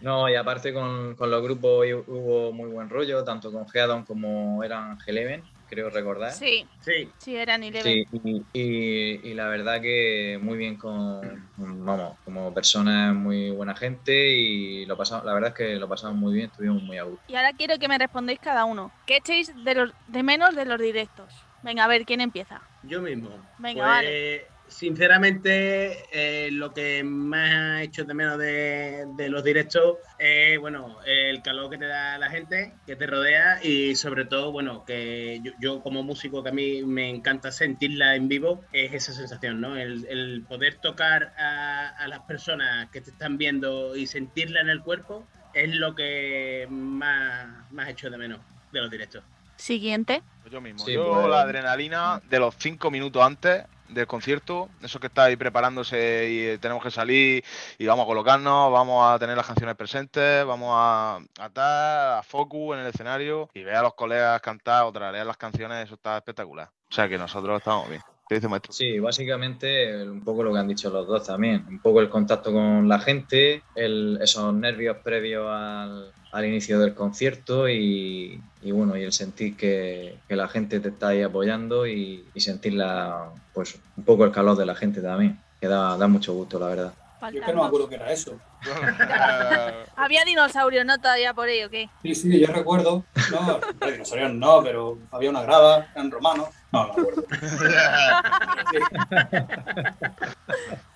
[0.00, 4.04] No, y aparte con, con los grupos hu- hubo muy buen rollo, tanto con Geadon
[4.04, 6.32] como eran Eleven, creo recordar.
[6.32, 7.82] Sí, Sí, sí, eran Eleven.
[7.82, 13.74] Sí, y, y- y la verdad que muy bien con, vamos, como personas muy buena
[13.74, 17.04] gente y lo pasamos, la verdad es que lo pasamos muy bien, estuvimos muy a
[17.04, 17.24] gusto.
[17.26, 18.92] Y ahora quiero que me respondáis cada uno.
[19.06, 21.32] ¿Qué echéis de, los, de menos de los directos?
[21.62, 22.60] Venga, a ver, ¿quién empieza?
[22.82, 23.30] yo mismo.
[23.58, 24.55] Venga, Pues, vale.
[24.68, 30.98] Sinceramente, eh, lo que más ha hecho de menos de, de los directos es, bueno,
[31.06, 35.40] el calor que te da la gente, que te rodea y sobre todo, bueno, que
[35.42, 39.60] yo, yo como músico que a mí me encanta sentirla en vivo, es esa sensación,
[39.60, 39.76] ¿no?
[39.76, 44.68] El, el poder tocar a, a las personas que te están viendo y sentirla en
[44.68, 48.40] el cuerpo es lo que más, más hecho de menos
[48.72, 49.22] de los directos.
[49.56, 50.22] Siguiente.
[50.50, 50.84] Yo mismo.
[50.84, 55.24] Sí, yo pues- la adrenalina de los cinco minutos antes del concierto, eso que está
[55.24, 57.44] ahí preparándose y eh, tenemos que salir
[57.78, 62.74] y vamos a colocarnos, vamos a tener las canciones presentes, vamos a atar a focus
[62.74, 66.16] en el escenario y ver a los colegas cantar o leer las canciones, eso está
[66.16, 66.68] espectacular.
[66.90, 68.02] O sea que nosotros estamos bien.
[68.28, 68.72] ¿Qué dice maestro?
[68.72, 71.64] Sí, básicamente un poco lo que han dicho los dos también.
[71.68, 76.94] Un poco el contacto con la gente, el- esos nervios previos al, al inicio del
[76.94, 81.86] concierto y, y bueno, y el sentir que, que la gente te está ahí apoyando
[81.86, 85.96] y, y sentir la, pues, un poco el calor de la gente también, que da,
[85.96, 86.94] da mucho gusto, la verdad.
[87.32, 88.36] Yo es que no me acuerdo que era eso.
[89.96, 90.98] Había dinosaurios, ¿no?
[90.98, 91.88] Todavía por ahí, ¿o qué?
[92.02, 93.04] Sí, sí, yo recuerdo.
[93.30, 93.60] No,
[93.90, 96.48] dinosaurios no, pero había una grada, eran romanos.
[96.76, 97.24] No, no me acuerdo.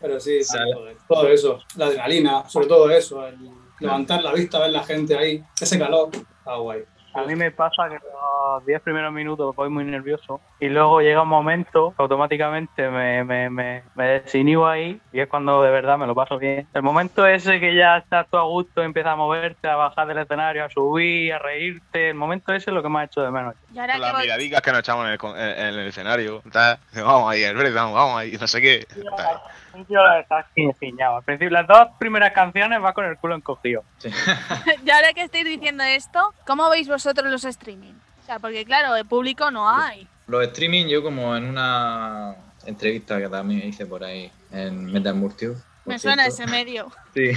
[0.00, 0.40] Pero sí,
[1.08, 1.58] todo eso.
[1.76, 3.26] La adrenalina, sobre todo eso.
[3.26, 3.38] El
[3.80, 6.10] levantar la vista, ver la gente ahí, ese calor.
[6.12, 6.84] Está guay.
[7.12, 11.22] A mí me pasa que los 10 primeros minutos voy muy nervioso y luego llega
[11.22, 15.98] un momento que automáticamente me, me, me, me desinhibo ahí y es cuando de verdad
[15.98, 16.68] me lo paso bien.
[16.72, 20.18] El momento ese que ya estás tú a gusto, empiezas a moverte, a bajar del
[20.18, 23.30] escenario, a subir, a reírte, el momento ese es lo que me ha hecho de
[23.32, 23.56] menos.
[23.74, 26.42] Las voy- miradicas que nos echamos en el, en- en el escenario.
[26.52, 26.78] tal.
[26.94, 28.86] Vamos ahí, el vamos, vamos ahí, no sé qué.
[29.16, 29.40] Tal.
[29.72, 33.82] Al principio las dos primeras canciones va con el culo encogido.
[34.04, 36.99] y ahora que estáis diciendo esto, ¿cómo veis vosotros
[37.30, 37.94] los streaming?
[38.22, 40.06] O sea, porque claro, de público no hay.
[40.26, 42.34] Los streaming, yo como en una
[42.66, 45.54] entrevista que también hice por ahí en Metal Murcio.
[45.84, 46.42] por Me suena cierto.
[46.42, 46.92] ese medio.
[47.14, 47.30] Sí.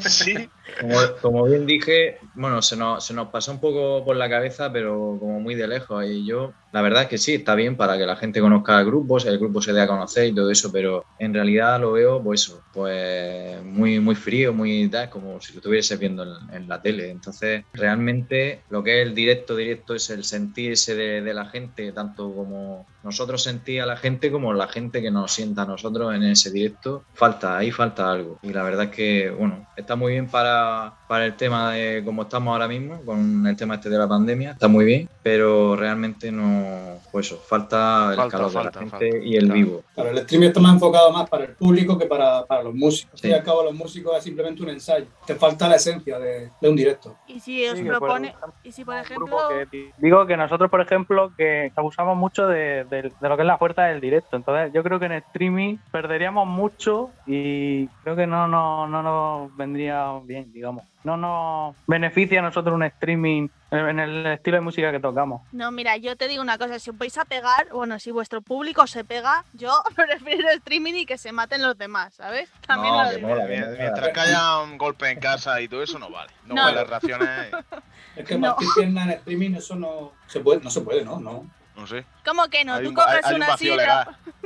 [0.00, 0.48] Sí.
[0.80, 4.72] Como, como bien dije, bueno, se nos, se nos pasó un poco por la cabeza,
[4.72, 6.04] pero como muy de lejos.
[6.04, 8.86] Y yo, la verdad es que sí, está bien para que la gente conozca el
[8.86, 12.22] grupo, el grupo se dé a conocer y todo eso, pero en realidad lo veo,
[12.22, 16.68] pues eso, pues muy, muy frío, muy tal, como si lo estuviese viendo en, en
[16.68, 17.10] la tele.
[17.10, 21.92] Entonces, realmente lo que es el directo, directo es el sentirse de, de la gente,
[21.92, 26.14] tanto como nosotros sentir a la gente, como la gente que nos sienta a nosotros
[26.14, 27.04] en ese directo.
[27.12, 28.38] Falta, ahí falta algo.
[28.42, 32.22] Y la verdad es que, bueno, está muy bien para, para el tema de cómo
[32.22, 36.30] estamos ahora mismo, con el tema este de la pandemia, está muy bien, pero realmente
[36.32, 39.26] no, pues eso, falta el Falta, calor falta, de la gente falta.
[39.26, 39.54] y el Claro.
[39.54, 39.82] vivo.
[39.94, 43.20] Claro, el streaming está más enfocado más para el público que para, para los músicos.
[43.20, 43.28] Sí.
[43.28, 45.06] Y al cabo, los músicos es simplemente un ensayo.
[45.26, 47.16] Te falta la esencia de, de un directo.
[47.26, 49.36] Y si os Sí, por propone, ejemplo, y si por ejemplo,
[49.70, 53.46] que- digo que nosotros, por ejemplo, que abusamos mucho de, de- de lo que es
[53.46, 54.36] la fuerza del directo.
[54.36, 59.56] Entonces, yo creo que en streaming perderíamos mucho y creo que no, no, no nos
[59.56, 60.84] vendría bien, digamos.
[61.04, 65.42] No nos beneficia a nosotros un streaming en en el estilo de música que tocamos.
[65.52, 68.40] no, mira, yo te digo una cosa, si os vais a pegar, bueno, si vuestro
[68.42, 72.50] público se pega, yo prefiero streaming y que se maten los demás, ¿sabes?
[72.66, 73.28] También No, lo digo.
[73.28, 73.44] mola.
[73.46, 76.32] Mientras que haya un golpe en casa y todo eso, no vale.
[76.46, 76.62] No, No.
[76.64, 77.28] vale las reacciones,
[78.16, 78.50] Es que No.
[78.50, 81.18] partir pierna en streaming, eso no se puede, no se puede, ¿no?
[81.20, 81.44] no.
[81.76, 82.04] no sé.
[82.24, 82.74] ¿Cómo que no?
[82.74, 84.06] Hay Tú un- coges hay- una silla.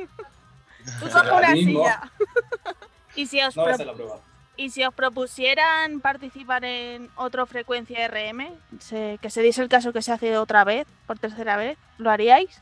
[1.00, 2.02] Tú coges una silla.
[3.14, 4.16] y si os No pro- hacer la prueba.
[4.58, 8.50] Y si os propusieran participar en otra frecuencia RM,
[8.80, 12.10] se- que se diese el caso que se hace otra vez, por tercera vez, ¿lo
[12.10, 12.60] haríais?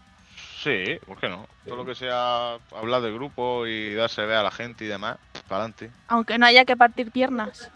[0.63, 1.49] Sí, ¿por qué no?
[1.65, 5.17] Todo lo que sea hablar del grupo y darse ver a la gente y demás,
[5.49, 5.91] para adelante.
[6.09, 7.71] Aunque no haya que partir piernas.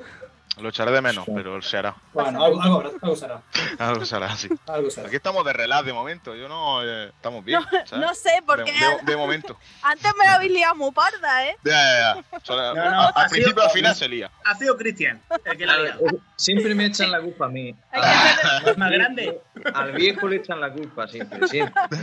[0.60, 1.32] Lo echaré de menos, Sí.
[1.34, 1.94] pero se hará.
[2.12, 3.40] Bueno, algo, algo, algo será.
[3.78, 4.48] Algo se hará, sí.
[4.66, 5.06] Algo será.
[5.06, 6.34] Aquí estamos de relax de momento.
[6.34, 6.82] Yo no.
[6.84, 7.60] eh, estamos bien.
[7.86, 7.92] ¿sabes?
[7.92, 9.56] No sé, porque de, de- de momento.
[9.82, 11.56] antes me la habéis liado muy parda, ¿eh?
[11.64, 12.40] Ya, ya, ya.
[12.42, 14.30] Solo- No, no, a- ha al sido- principio al final se lía.
[14.44, 16.00] Ha sido Cristian el que la ha liado.
[16.36, 17.74] Siempre me echan la culpa a mí.
[17.92, 18.08] Hay que
[18.40, 19.40] echarle, Es más grande.
[19.74, 21.82] Al viejo le echan la culpa siempre, siempre.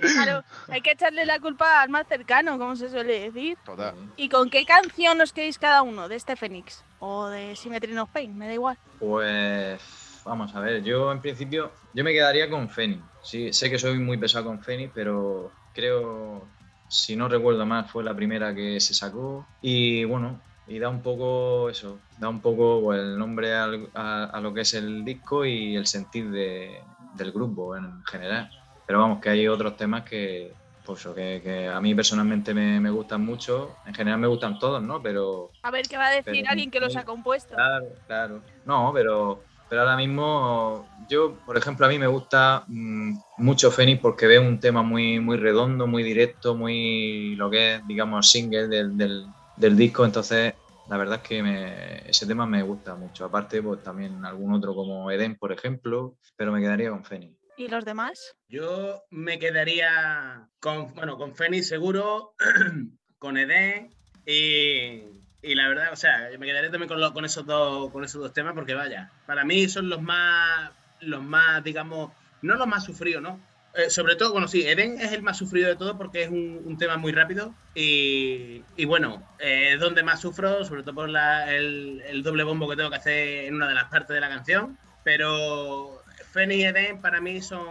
[0.00, 3.56] claro, hay que echarle la culpa al más cercano, como se suele decir.
[3.64, 3.94] Total.
[4.16, 6.08] ¿Y con qué canción os queréis cada uno?
[6.08, 6.82] ¿De este Fénix?
[6.98, 8.36] ¿O de Symmetry of Pain?
[8.36, 8.76] Me da igual.
[8.98, 9.80] Pues
[10.24, 13.02] vamos a ver, yo en principio yo me quedaría con Fénix.
[13.22, 16.50] Sí, sé que soy muy pesado con Fénix, pero creo,
[16.88, 19.46] si no recuerdo mal, fue la primera que se sacó.
[19.60, 24.24] Y bueno, y da un poco eso, da un poco pues, el nombre al- a,
[24.24, 26.82] a lo que es el disco y el sentir de-
[27.14, 28.50] del grupo en general.
[28.86, 32.78] Pero vamos, que hay otros temas que, pues, eso, que, que a mí personalmente me,
[32.80, 33.78] me gustan mucho.
[33.84, 35.02] En general me gustan todos, ¿no?
[35.02, 37.54] Pero A ver qué va a decir Pero- alguien que los ha compuesto.
[37.54, 38.42] Claro, claro.
[38.64, 44.00] No, pero, pero ahora mismo yo, por ejemplo, a mí me gusta mm, mucho Fénix
[44.00, 48.68] porque veo un tema muy, muy redondo, muy directo, muy lo que es, digamos, single
[48.68, 49.26] del, del,
[49.56, 50.04] del disco.
[50.04, 50.54] Entonces,
[50.86, 53.24] la verdad es que me- ese tema me gusta mucho.
[53.24, 57.38] Aparte, pues también algún otro como Eden, por ejemplo, pero me quedaría con Fénix.
[57.56, 58.34] ¿Y los demás?
[58.48, 62.34] Yo me quedaría con, bueno, con Fénix seguro,
[63.18, 63.90] con Eden
[64.26, 65.02] y,
[65.42, 68.04] y la verdad, o sea, yo me quedaría también con, lo- con esos dos, con
[68.04, 72.66] esos dos temas porque vaya, para mí son los más, los más, digamos, no los
[72.66, 73.40] más sufridos, ¿no?
[73.74, 76.60] Eh, sobre todo, bueno, sí, Eden es el más sufrido de todo porque es un,
[76.64, 81.08] un tema muy rápido y, y bueno, eh, es donde más sufro, sobre todo por
[81.08, 84.20] la- el, el doble bombo que tengo que hacer en una de las partes de
[84.20, 85.93] la canción, pero
[86.34, 87.70] Fénix y Eden para mí son,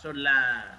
[0.00, 0.78] son la-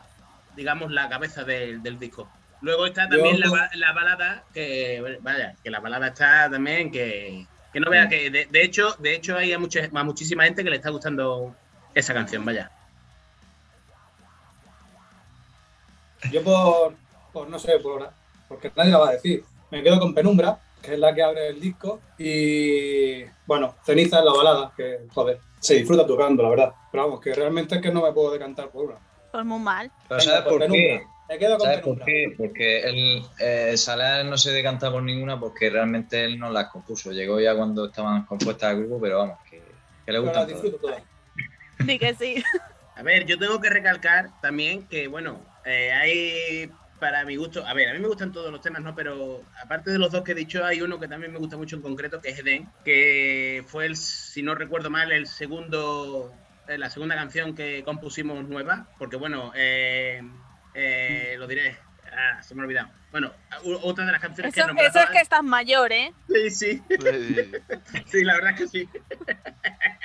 [0.55, 2.29] digamos, la cabeza del, del disco.
[2.61, 7.79] Luego está también la, la balada, que vaya, que la balada está también que, que
[7.79, 10.69] no vea que de, de hecho, de hecho hay a, mucha, a muchísima gente que
[10.69, 11.55] le está gustando
[11.93, 12.71] esa canción, vaya.
[16.31, 16.95] Yo por,
[17.33, 18.09] por no sé, por,
[18.47, 19.43] porque nadie la va a decir.
[19.69, 22.01] Me quedo con Penumbra, que es la que abre el disco.
[22.17, 26.73] Y bueno, Ceniza es la balada, que joder, se disfruta tocando, la verdad.
[26.91, 28.97] Pero vamos, que realmente es que no me puedo decantar por una.
[29.31, 29.91] Pues muy mal.
[30.07, 30.67] Pero ¿sabes pues por qué?
[30.67, 31.17] Penumbra.
[31.29, 32.33] Me quedo con ¿Sabes por qué?
[32.37, 37.11] Porque él, eh, Salah no se decanta por ninguna porque realmente él no las compuso.
[37.11, 39.61] Llegó ya cuando estaban compuestas el grupo, pero vamos, que,
[40.05, 41.03] que le gustan disfruto todas.
[41.79, 42.41] Di que sí.
[42.95, 47.73] A ver, yo tengo que recalcar también que, bueno, eh, hay para mi gusto, a
[47.73, 48.95] ver, a mí me gustan todos los temas, ¿no?
[48.95, 51.75] Pero aparte de los dos que he dicho, hay uno que también me gusta mucho
[51.75, 56.33] en concreto, que es Eden, que fue, el, si no recuerdo mal, el segundo,
[56.67, 60.21] eh, la segunda canción que compusimos nueva, porque bueno, eh,
[60.73, 61.77] eh, lo diré,
[62.11, 62.89] ah, se me ha olvidado.
[63.11, 63.31] Bueno,
[63.83, 66.11] otra de las canciones Eso, que nombraba- eso es que estás mayor, ¿eh?
[66.27, 66.83] Sí, sí.
[68.07, 68.89] Sí, la verdad es que sí.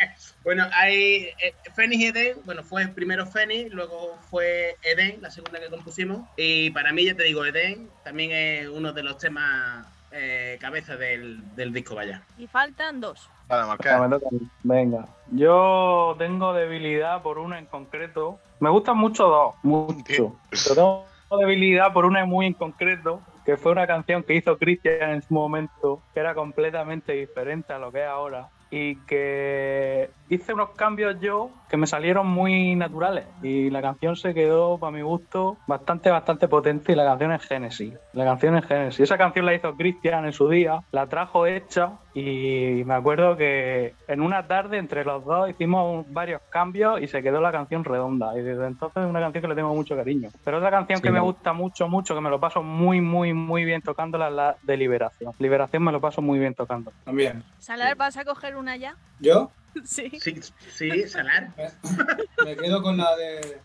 [0.44, 2.38] bueno, hay eh, Fénix y Eden.
[2.44, 6.28] Bueno, fue primero Fénix, luego fue Eden, la segunda que compusimos.
[6.36, 10.96] Y para mí, ya te digo, Eden también es uno de los temas eh, cabeza
[10.96, 12.22] del, del disco, vaya.
[12.36, 13.28] Y faltan dos.
[13.48, 14.20] Vale.
[14.62, 18.38] Venga, yo tengo debilidad por una en concreto.
[18.60, 20.36] Me gustan mucho dos, mucho.
[20.50, 25.10] Pero tengo debilidad por una muy en concreto, que fue una canción que hizo Christian
[25.10, 28.48] en su momento, que era completamente diferente a lo que es ahora.
[28.74, 33.26] Y que hice unos cambios yo que me salieron muy naturales.
[33.42, 36.92] Y la canción se quedó, para mi gusto, bastante, bastante potente.
[36.92, 37.94] Y la canción es Genesis.
[38.14, 39.00] La canción es Genesis.
[39.00, 41.98] Esa canción la hizo Christian en su día, la trajo hecha.
[42.14, 47.08] Y me acuerdo que en una tarde entre los dos hicimos un- varios cambios y
[47.08, 48.36] se quedó la canción redonda.
[48.38, 50.28] Y desde entonces es una canción que le tengo mucho cariño.
[50.44, 53.32] Pero otra canción Sí, que me gusta mucho, mucho, que me lo paso muy, muy,
[53.32, 55.32] muy bien tocándola es la de Liberación.
[55.38, 56.92] Liberación me lo paso muy bien tocando.
[57.04, 57.42] También.
[57.58, 58.94] Salar, ¿vas a coger una ya?
[59.20, 59.50] Yo
[59.84, 60.10] Sí.
[60.20, 60.38] Sí,
[60.70, 61.48] sí, Salar.
[62.44, 63.58] me quedo con la de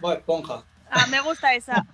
[0.00, 0.62] Bob Esponja.
[0.90, 1.84] Ah, me gusta esa.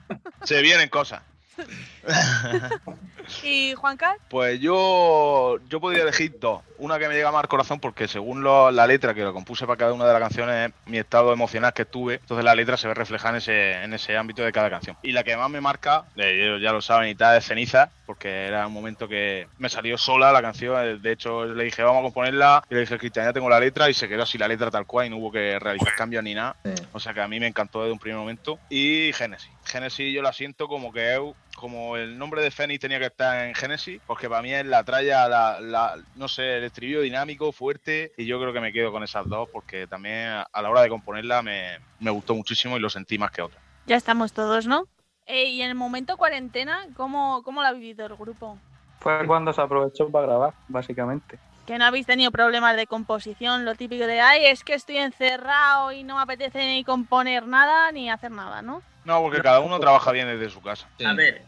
[0.42, 1.22] Se vienen cosas.
[3.42, 4.20] ¿Y Juan Carlos?
[4.28, 6.62] Pues yo, yo podría elegir dos.
[6.78, 9.66] Una que me llega más al corazón porque según lo- la letra que lo compuse
[9.66, 12.88] para cada una de las canciones, mi estado emocional que tuve, entonces la letra se
[12.88, 14.96] ve reflejada en ese, en ese ámbito de cada canción.
[15.02, 17.90] Y la que más me marca, eh, ellos ya lo saben y tal, es Ceniza,
[18.06, 20.76] porque era un momento que me salió sola la canción.
[20.84, 23.60] eh, De hecho, le dije, vamos a componerla, y le dije, Cristian, ya tengo la
[23.60, 26.22] letra, y se quedó así la letra tal cual, y no hubo que realizar cambios
[26.22, 26.56] ni nada.
[26.64, 26.72] Sí.
[26.92, 28.58] O sea que a mí me encantó desde un primer momento.
[28.68, 29.50] Y Genesis.
[29.64, 31.20] Genesis yo la siento como que es
[31.56, 34.84] como el nombre de Fénix tenía que estar en Genesis, porque para mí es la
[34.84, 38.92] tralla, la, la- no sé, el estribillo dinámico, fuerte, y yo creo que me quedo
[38.92, 42.76] con esas dos, porque también a a la hora de componerla me, me gustó muchísimo
[42.76, 43.60] y lo sentí más que otra.
[43.86, 44.86] Ya estamos todos, ¿no?
[45.26, 48.58] Eh, y en el momento cuarentena, ¿cómo, ¿cómo lo ha vivido el grupo?
[49.00, 51.38] Fue cuando se aprovechó para grabar, básicamente.
[51.66, 55.92] Que no habéis tenido problemas de composición, lo típico de, ay, es que estoy encerrado
[55.92, 58.82] y no me apetece ni componer nada ni hacer nada, ¿no?
[59.04, 60.88] No, porque cada uno trabaja bien desde su casa.
[60.98, 61.04] Sí.
[61.04, 61.42] A ver,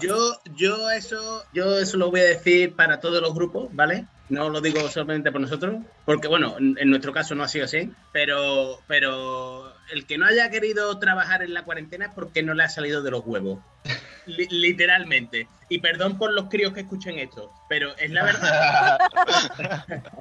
[0.00, 4.06] yo, yo eso, yo eso lo voy a decir para todos los grupos, ¿vale?
[4.28, 7.92] No lo digo solamente por nosotros, porque bueno, en, nuestro caso no ha sido así,
[8.12, 12.62] pero, pero el que no haya querido trabajar en la cuarentena es porque no le
[12.62, 13.58] ha salido de los huevos.
[14.26, 15.48] Li- literalmente.
[15.68, 18.98] Y perdón por los críos que escuchen esto, pero es la verdad.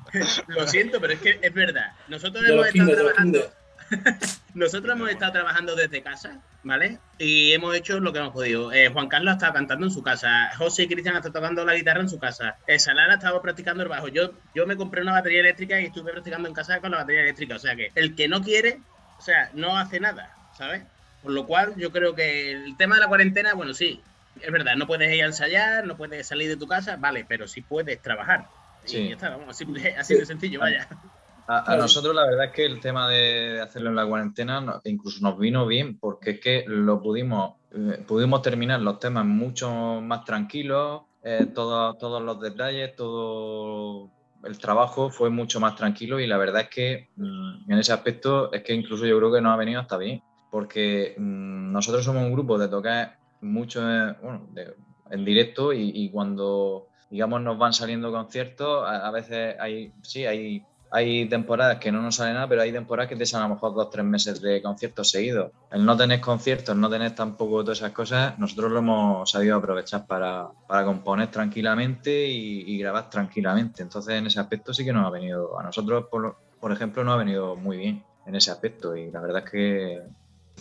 [0.47, 1.93] lo siento, pero es que es verdad.
[2.07, 3.53] Nosotros hemos estado trabajando.
[4.55, 6.99] Nosotros hemos estado trabajando desde casa, ¿vale?
[7.17, 8.71] Y hemos hecho lo que hemos podido.
[8.71, 10.49] Eh, Juan Carlos ha estado cantando en su casa.
[10.57, 12.57] José y Cristian estado tocando la guitarra en su casa.
[12.67, 14.07] Eh, Salara ha estado practicando el bajo.
[14.07, 17.21] Yo, yo me compré una batería eléctrica y estuve practicando en casa con la batería
[17.21, 17.55] eléctrica.
[17.55, 18.79] O sea que el que no quiere,
[19.17, 20.83] o sea, no hace nada, ¿sabes?
[21.21, 24.01] Por lo cual yo creo que el tema de la cuarentena, bueno, sí,
[24.41, 27.47] es verdad, no puedes ir a ensayar, no puedes salir de tu casa, vale, pero
[27.47, 28.47] sí puedes trabajar.
[28.85, 29.07] Y Sí.
[29.09, 29.65] ya está, vamos, así,
[29.97, 30.87] así de sencillo, vaya.
[31.51, 35.19] A, nosotros la verdad es que el tema de hacerlo en la cuarentena no- incluso
[35.23, 40.23] nos vino bien porque es que lo pudimos, eh, pudimos terminar los temas mucho más
[40.25, 44.11] tranquilos, eh, todo- todos los detalles, todo
[44.43, 48.51] el trabajo fue mucho más tranquilo y la verdad es que mm, en ese aspecto
[48.53, 50.21] es que incluso yo creo que nos ha venido hasta bien
[50.51, 54.75] porque mm, nosotros somos un grupo de tocar mucho eh, bueno, de-
[55.09, 60.25] en directo y, y cuando digamos nos van saliendo conciertos a, a veces hay sí
[60.27, 63.49] hay hay temporadas que no nos sale nada, pero hay temporadas que te salen a
[63.49, 65.51] lo mejor dos o tres meses de conciertos seguidos.
[65.71, 70.05] El no tener conciertos, no tener tampoco todas esas cosas, nosotros lo hemos sabido aprovechar
[70.07, 73.83] para, para componer tranquilamente y, y grabar tranquilamente.
[73.83, 77.15] Entonces, en ese aspecto sí que nos ha venido, a nosotros, por, por ejemplo, nos
[77.15, 80.01] ha venido muy bien en ese aspecto y la verdad es que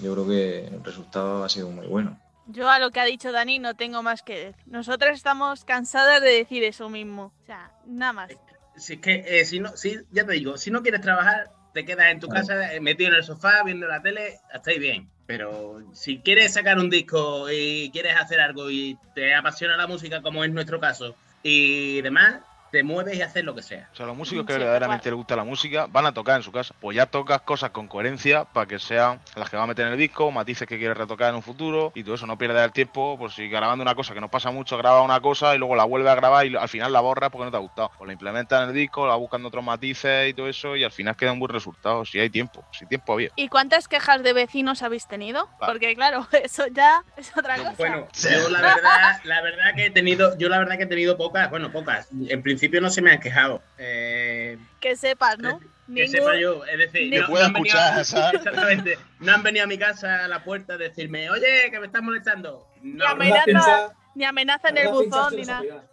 [0.02, 2.18] yo creo que el resultado ha sido muy bueno.
[2.46, 4.64] Yo a lo que ha dicho Dani no tengo más que decir.
[4.66, 7.32] Nosotras estamos cansadas de decir eso mismo.
[7.42, 8.30] O sea, nada más.
[8.78, 11.84] Si es que, eh, si no, si, ya te digo, si no quieres trabajar, te
[11.84, 15.08] quedas en tu casa eh, metido en el sofá viendo la tele, estáis bien.
[15.26, 20.22] Pero si quieres sacar un disco y quieres hacer algo y te apasiona la música,
[20.22, 22.40] como es nuestro caso, y demás,
[22.70, 23.88] te mueves y haces lo que sea.
[23.92, 26.42] O sea, los músicos que Sí, verdaderamente les gusta la música van a tocar en
[26.42, 26.74] su casa.
[26.80, 29.92] Pues ya tocas cosas con coherencia para que sean las que va a meter en
[29.92, 32.26] el disco, matices que quieres retocar en un futuro y todo eso.
[32.26, 35.20] No pierdas el tiempo, por si grabando una cosa que nos pasa mucho, grabas una
[35.20, 37.56] cosa y luego la vuelves a grabar y al final la borras porque no te
[37.56, 37.90] ha gustado.
[37.96, 40.92] Pues la implementas en el disco, la buscando otros matices y todo eso y al
[40.92, 42.04] final queda un buen resultado.
[42.04, 43.30] Si hay tiempo, si tiempo había.
[43.36, 45.48] ¿Y cuántas quejas de vecinos habéis tenido?
[45.60, 45.72] Vale.
[45.72, 47.74] Porque claro, eso ya es otra cosa.
[47.78, 51.16] Bueno, yo la verdad, la verdad que he tenido, yo la verdad que he tenido
[51.16, 52.08] pocas, bueno, pocas.
[52.28, 53.62] En principio no se me han quejado.
[53.78, 55.58] Eh, Que sepas, ¿no?
[55.60, 58.34] que Ningún- sepa yo, es decir, Que no, pueda no han venido- escuchar, ¿sabes?
[58.40, 58.98] Exactamente.
[59.20, 62.02] No han venido a mi casa a la puerta a decirme, oye, que me estás
[62.02, 62.66] molestando.
[62.82, 65.84] No, me- Amenaza- Ni amenaza en el buzón ni nada.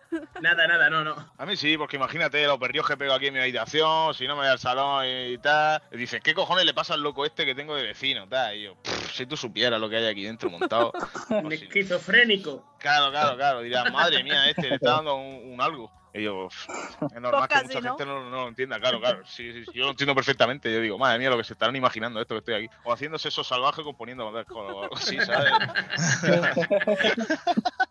[0.42, 1.16] Nada, nada, no, no.
[1.38, 4.36] A mí sí, porque imagínate los perdidos que pego aquí en mi habitación, si no
[4.36, 5.82] me voy al salón y tal.
[5.92, 8.28] Y dices, ¿qué cojones le pasa al loco este que tengo de vecino?
[8.28, 8.56] Tal?
[8.56, 10.92] Y yo, "Pff, si tú supieras lo que hay aquí dentro montado.
[11.44, 11.66] Pues sí.
[11.66, 12.64] Esquizofrénico.
[12.80, 13.62] Claro, claro, claro.
[13.62, 15.92] Dirás, madre mía, este le está dando un, un algo.
[16.14, 16.70] Y yo, "Pff,
[17.14, 17.90] es normal Pues que mucha ¿no?
[17.98, 19.26] gente no, no lo entienda, claro, claro.
[19.26, 20.72] Sí, sí, sí, yo lo entiendo perfectamente.
[20.74, 22.70] Yo digo, madre mía, lo que se estarán imaginando esto que estoy aquí.
[22.86, 25.52] O haciéndose eso salvaje componiendo o algo así, ¿sabes?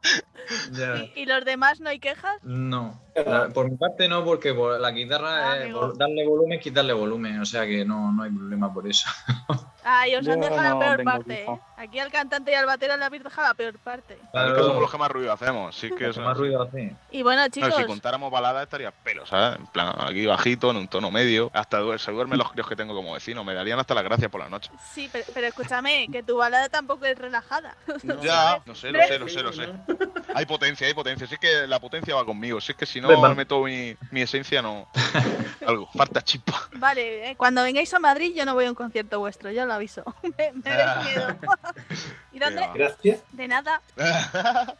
[1.14, 1.98] ¿Y, y los demás no hay
[2.42, 5.80] No, la- por mi parte no, porque por la guitarra Ah, es amigo.
[5.80, 9.08] por darle volumen, quitarle volumen, o sea que no, no hay problema por eso.
[9.84, 11.42] Ay, os han dejado no la peor parte.
[11.44, 11.60] ¿eh?
[11.76, 14.16] Aquí al cantante y al batero le habéis dejado la peor parte.
[14.32, 15.76] Claro, que somos los que más ruido hacemos.
[15.76, 16.96] Sí que que más ruido hace.
[17.10, 19.58] Y bueno, No, chicos, si contáramos baladas estaría pelo, ¿sabes?
[19.58, 21.50] En plan, aquí bajito, en un tono medio.
[21.52, 23.44] Hasta se duermen los críos que tengo como vecino.
[23.44, 24.70] Me darían hasta las gracias por la noche.
[24.92, 27.76] sí, pero, pero escúchame, que tu balada tampoco es relajada.
[28.02, 29.68] No, Ya, no sé, lo sé, lo sé, lo sé.
[30.34, 31.26] Hay potencia, hay potencia.
[31.26, 32.60] Si es que la potencia va conmigo.
[32.60, 33.34] Si es que si no Venga.
[33.34, 34.88] meto mi, mi esencia, no.
[35.66, 36.68] Algo, falta chispa.
[36.76, 39.73] Vale, eh, cuando vengáis a Madrid yo no voy a un concierto vuestro, ya lo
[39.74, 40.04] aviso.
[40.22, 41.36] me, me dais miedo.
[42.32, 42.60] ¿Y dónde?
[42.60, 42.74] Venga.
[42.74, 43.22] Gracias.
[43.32, 43.80] De nada.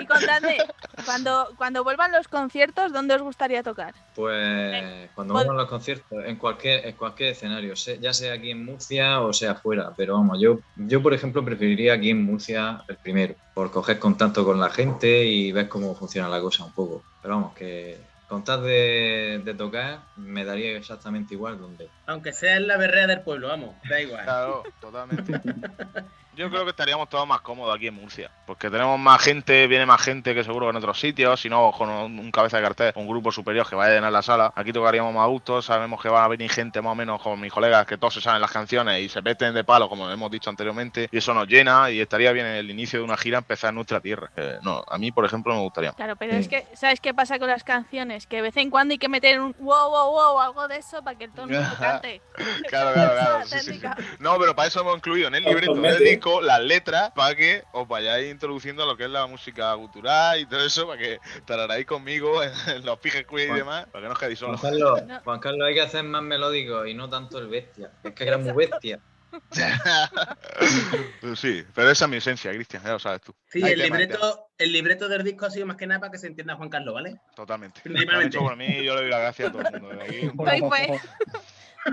[0.00, 0.58] Y contadme,
[1.04, 3.94] cuando, cuando vuelvan los conciertos, ¿dónde os gustaría tocar?
[4.14, 9.20] Pues cuando a los conciertos, en cualquier, en cualquier escenario, ya sea aquí en Murcia
[9.20, 13.34] o sea fuera, pero vamos, yo, yo por ejemplo preferiría aquí en Murcia el primero,
[13.54, 17.02] por coger contacto con la gente y ver cómo funciona la cosa un poco.
[17.22, 17.98] Pero vamos, que
[18.28, 21.88] con tal de, de tocar me daría exactamente igual donde.
[22.06, 24.24] Aunque sea en la berrea del pueblo, vamos, da igual.
[24.24, 25.32] Claro, totalmente.
[26.38, 28.30] Yo creo que estaríamos todos más cómodos aquí en Murcia.
[28.46, 31.40] Porque tenemos más gente, viene más gente que seguro que en otros sitios.
[31.40, 34.22] Si no, con un cabeza de cartel, un grupo superior que vaya a llenar la
[34.22, 34.52] sala.
[34.54, 35.64] Aquí tocaríamos más gustos.
[35.64, 38.20] Sabemos que va a venir gente más o menos como mis colegas que todos se
[38.20, 41.08] saben las canciones y se meten de palo, como hemos dicho anteriormente.
[41.10, 41.90] Y eso nos llena.
[41.90, 44.30] Y estaría bien en el inicio de una gira empezar en nuestra tierra.
[44.36, 45.90] Eh, no, a mí, por ejemplo, me gustaría.
[45.94, 46.38] Claro, pero Sí.
[46.38, 48.28] es que, ¿sabes qué pasa con las canciones?
[48.28, 51.02] Que de vez en cuando hay que meter un wow, wow, wow, algo de eso
[51.02, 52.22] para que el tono se cante.
[52.68, 53.38] Claro, claro, claro.
[53.40, 53.80] Esa sí, sí, sí.
[53.80, 53.96] técnica.
[54.20, 56.04] No, pero para eso hemos incluido en el libreto del Totalmente.
[56.28, 60.40] Disco las letras para que os vayáis introduciendo a lo que es la música cultural
[60.40, 64.08] y todo eso, para que tararáis conmigo en, en los pijes y demás, para que
[64.08, 65.00] no os quedéis Juan solos.
[65.00, 65.22] Carlos.
[65.24, 67.90] Juan Carlos, hay que hacer más melódico y no tanto el bestia.
[68.02, 69.00] Es que era muy bestia.
[71.36, 73.34] sí, pero esa es mi esencia, Cristian, ya lo sabes tú.
[73.46, 76.28] Sí, el libreto, el libreto del disco ha sido más que nada para que se
[76.28, 77.20] entienda Juan Carlos, ¿vale?
[77.36, 77.80] Totalmente.
[77.82, 78.38] Principalmente.
[78.38, 79.96] por mí, yo le doy las gracias a todo el mundo.
[79.96, 80.30] de aquí.
[80.34, 81.00] Doy fe.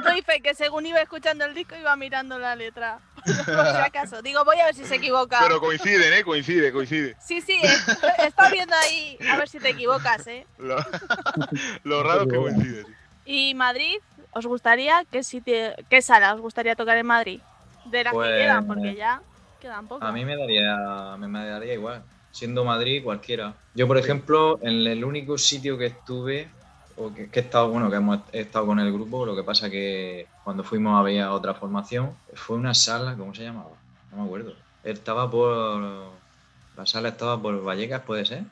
[0.04, 3.00] Doy fe que según iba escuchando el disco iba mirando la letra.
[3.26, 4.22] Por si acaso.
[4.22, 5.40] Digo, voy a ver si se equivoca.
[5.42, 6.24] Pero coinciden, ¿eh?
[6.24, 7.16] Coincide, coincide.
[7.20, 7.70] Sí, sí, eh,
[8.28, 10.46] está viendo ahí a ver si te equivocas, ¿eh?
[10.58, 10.78] Lo,
[11.84, 12.84] lo raro es que coincide.
[12.86, 12.92] sí.
[13.26, 13.98] ¿Y Madrid?
[14.32, 15.04] ¿Os gustaría?
[15.12, 17.40] ¿Qué, sitio, ¿Qué sala os gustaría tocar en Madrid?
[17.86, 19.22] De las Pues- que quedan, porque ya
[19.62, 20.08] quedan pocas.
[20.08, 22.04] A mí me daría, me, me daría igual.
[22.32, 23.54] Siendo Madrid, cualquiera.
[23.74, 26.50] Yo, por ejemplo, en el único sitio que estuve,
[26.98, 29.44] o que, que he estado, bueno, que hemos he estado con el grupo, lo que
[29.44, 33.72] pasa que cuando fuimos había otra formación, fue una sala, ¿cómo se llamaba?
[34.12, 34.54] No me acuerdo.
[34.84, 36.14] Estaba por.
[36.78, 38.44] La sala estaba por Vallecas, ¿puede ser?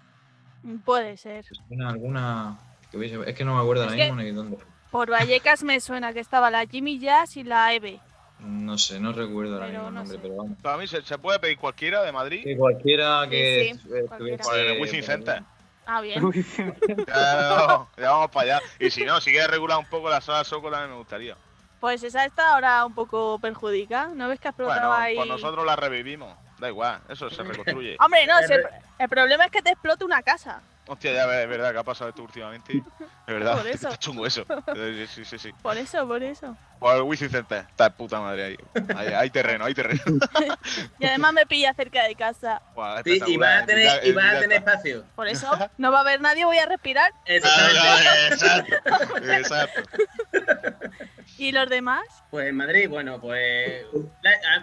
[0.85, 1.45] Puede ser.
[1.45, 2.57] ¿Te suena alguna.
[2.89, 4.65] que hubiese- Es que no me acuerdo ahora Es mismo ni dónde fue.
[4.91, 7.99] Por Vallecas me suena que estaba la Jimmy Jazz y la EVE.
[8.39, 10.21] No sé, no recuerdo ahora Pero mismo el no nombre, sé.
[10.21, 10.57] pero vamos.
[10.61, 12.43] Para mí, ¿se, se puede pedir cualquiera de Madrid?
[12.43, 15.43] Que cualquiera que Sí, sí, estuviese Por el Wizzing Center.
[15.85, 16.23] Ah, bien.
[17.07, 18.61] Ya, ya vamos para allá.
[18.79, 21.35] Y si no, si quieres regular un poco la sala Soco también me gustaría.
[21.79, 24.07] Pues esa está ahora un poco perjudicada.
[24.15, 25.15] ¿No ves que explotaba Bueno, ahí?
[25.17, 26.37] pues nosotros la revivimos.
[26.59, 27.97] Da igual, eso se reconstruye.
[28.03, 28.65] Hombre, no, Eh, si el,
[28.99, 30.61] el problema es que te explote una casa.
[30.85, 32.73] Hostia, ya es verdad que ha pasado esto últimamente.
[32.75, 33.87] Es verdad, Por eso.
[33.87, 34.45] está chungo eso.
[35.07, 35.51] Sí, sí, sí.
[35.61, 36.57] Por eso, por eso.
[36.79, 38.57] Por el Wizzing Center, está de puta madre ahí.
[38.97, 40.01] Hay, hay terreno, hay terreno.
[40.99, 42.61] Y además me pilla cerca de casa.
[43.05, 45.05] Sí, y vas a tener, y vas a tener espacio.
[45.15, 47.11] Por eso no va a haber nadie, voy a respirar.
[47.25, 48.27] Exactamente.
[48.33, 49.81] Exacto, exacto.
[51.37, 52.03] ¿Y los demás?
[52.29, 53.85] Pues en Madrid, bueno, pues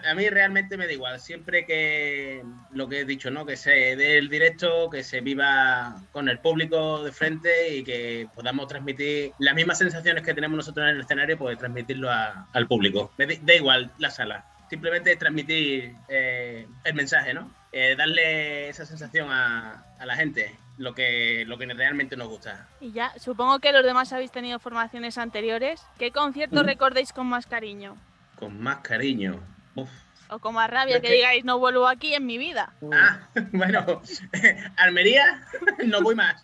[0.05, 1.19] a, a mí realmente me da igual.
[1.21, 2.43] Siempre que
[2.73, 3.45] lo que he dicho, ¿no?
[3.45, 8.29] Que se dé el directo, que se viva con el público de frente y que
[8.35, 13.13] podamos transmitir las mismas sensaciones que tenemos nosotros en el escenario, pues transmitirlo al público.
[13.19, 14.47] Me da igual la sala.
[14.69, 17.53] Simplemente transmitir eh, el mensaje, ¿no?
[17.73, 22.67] Eh, darle esa sensación a, a la gente, lo que, lo que realmente nos gusta.
[22.81, 25.83] Y ya, supongo que los demás habéis tenido formaciones anteriores.
[25.99, 26.67] ¿Qué concierto Mm.
[26.67, 27.97] recordéis con más cariño?
[28.37, 29.39] Con más cariño.
[29.75, 29.91] Uf.
[30.31, 32.73] O con más rabia, Es que que- digáis, no vuelvo aquí en mi vida.
[32.93, 33.19] Ah,
[33.53, 34.01] bueno,
[34.79, 35.43] Almería,
[35.85, 36.43] no voy más.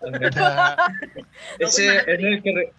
[1.58, 2.52] Ese es el que.
[2.54, 2.72] re-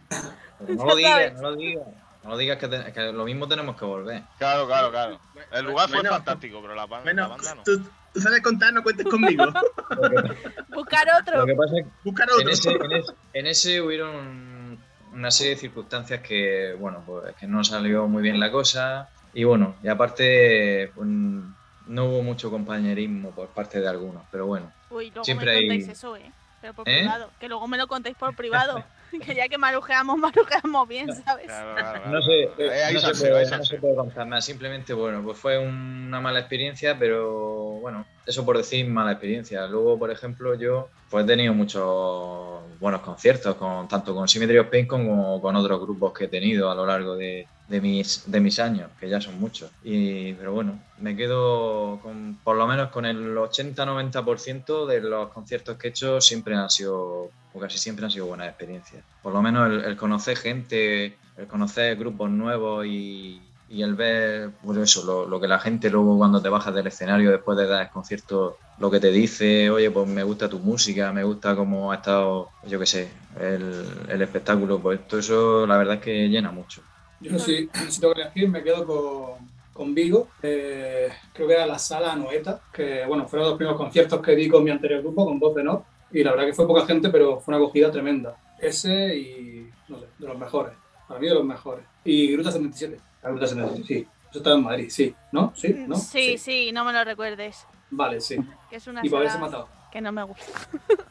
[0.75, 1.87] no lo digas, no lo digas.
[2.23, 4.21] No lo digas que, te- que lo mismo tenemos que volver.
[4.37, 5.19] Claro, claro, claro.
[5.53, 6.09] El lugar fue Bueno.
[6.11, 7.63] fantástico, pero la, la banda no.
[7.63, 7.81] tú,
[8.17, 9.45] tú sabes contar, no cuentes conmigo.
[10.73, 11.39] Buscar otro.
[11.39, 12.49] Lo que pasa es que Buscar en otro.
[12.49, 14.79] ese, en ese, en ese hubieron
[15.13, 19.09] una serie de circunstancias que, bueno, pues que no salió muy bien la cosa.
[19.33, 24.71] Y bueno, y aparte, pues, no hubo mucho compañerismo por parte de algunos, pero bueno.
[24.89, 26.31] Uy, luego Siempre me hay- contáis eso, ¿eh?
[26.61, 26.99] Pero por ¿Eh?
[26.99, 27.29] privado.
[27.39, 28.83] Que luego me lo contéis por privado.
[29.25, 31.45] que ya que marujeamos, marujeamos bien, ¿sabes?
[31.45, 32.11] Claro, claro, claro.
[32.11, 33.79] No sé, Eh, no, se puede, no se salseo.
[33.81, 34.45] puede contar más.
[34.45, 39.67] Simplemente, bueno, pues fue una mala experiencia, pero bueno, eso por decir mala experiencia.
[39.67, 44.67] Luego, por ejemplo, yo pues he tenido muchos buenos conciertos, con, tanto con Symmetry of
[44.67, 48.39] Pain como con otros grupos que he tenido a lo largo de, de mis, de
[48.39, 49.71] mis años, que ya son muchos.
[49.83, 55.77] Y, pero bueno, me quedo con, por lo menos con el 80-90% de los conciertos
[55.77, 59.03] que he hecho siempre han sido, o casi siempre han sido buenas experiencias.
[59.21, 64.81] Por lo menos el, conocer gente, el conocer grupos nuevos y, y el ver, bueno,
[64.81, 67.81] eso, lo, lo que la gente luego cuando te bajas del escenario después de dar
[67.81, 71.91] el concierto, lo que te dice, oye, pues me gusta tu música, me gusta cómo
[71.91, 73.09] ha estado, yo qué sé,
[73.41, 76.81] el, el espectáculo, pues todo eso la verdad es que llena mucho.
[77.19, 80.27] Yo sí, si tengo que elegir, me quedo con, con Vigo.
[80.41, 84.47] Eh, creo que era la sala Noeta, que bueno, fueron los primeros conciertos que di
[84.47, 85.85] con mi anterior grupo, con Voz de No.
[86.11, 88.35] Y la verdad que fue poca gente, pero fue una acogida tremenda.
[88.59, 90.73] Ese y, no sé, de los mejores.
[91.07, 91.85] Para mí de los mejores.
[92.03, 92.99] Y Gruta 77.
[93.23, 94.07] La Gruta 77, sí.
[94.29, 95.15] Eso estaba en Madrid, sí.
[95.31, 95.53] ¿No?
[95.55, 95.73] ¿Sí?
[95.87, 95.95] ¿No?
[95.95, 97.65] Sí, sí, no me lo recuerdes.
[97.89, 98.37] Vale, sí.
[98.69, 99.69] Que es una Y por haberse matado.
[99.91, 100.45] que no me gusta.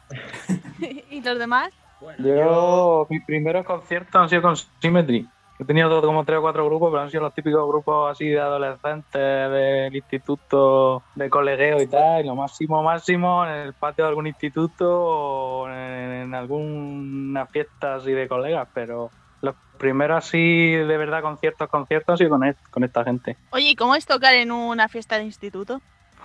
[1.10, 1.70] ¿Y los demás?
[2.18, 5.26] Yo, mis primeros conciertos han sido con Symmetry.
[5.58, 8.38] He tenido como tres o cuatro grupos, pero han sido los típicos grupos así de
[8.40, 9.12] adolescentes
[9.50, 12.24] del instituto de colegueo y tal.
[12.24, 17.96] Y lo máximo, máximo en el patio de algún instituto o en, en alguna fiesta
[17.96, 18.68] así de colegas.
[18.74, 19.10] Pero
[19.40, 23.36] los primeros así de verdad conciertos, conciertos han sido con, con esta gente.
[23.50, 25.80] Oye, ¿y cómo es tocar en una fiesta de instituto?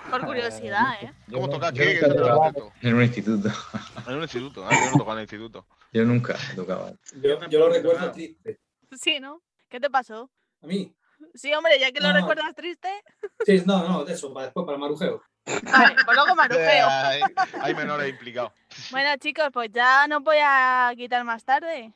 [0.09, 1.11] Por curiosidad, ¿eh?
[1.31, 1.79] ¿Cómo Yo toca no- aquí?
[1.79, 2.87] yo ¿Qué?
[2.87, 3.49] En un instituto.
[4.07, 5.65] En un instituto, ah, yo no toco en el instituto.
[5.93, 6.93] Yo nunca he tocado.
[7.21, 8.59] Yo, yo lo recuerdo triste.
[9.01, 9.41] Sí, ¿no?
[9.69, 10.29] ¿Qué te pasó?
[10.61, 10.93] A mí.
[11.35, 12.15] Sí, hombre, ya que lo No.
[12.19, 12.89] recuerdas triste.
[13.45, 15.21] Sí, no, no, de eso, para después, para el marujeo.
[15.45, 16.87] Vale, pues luego marujeo.
[16.87, 17.21] Hay,
[17.61, 18.51] hay menores implicados.
[18.91, 21.93] Bueno, chicos, pues ya no voy a quitar más tarde.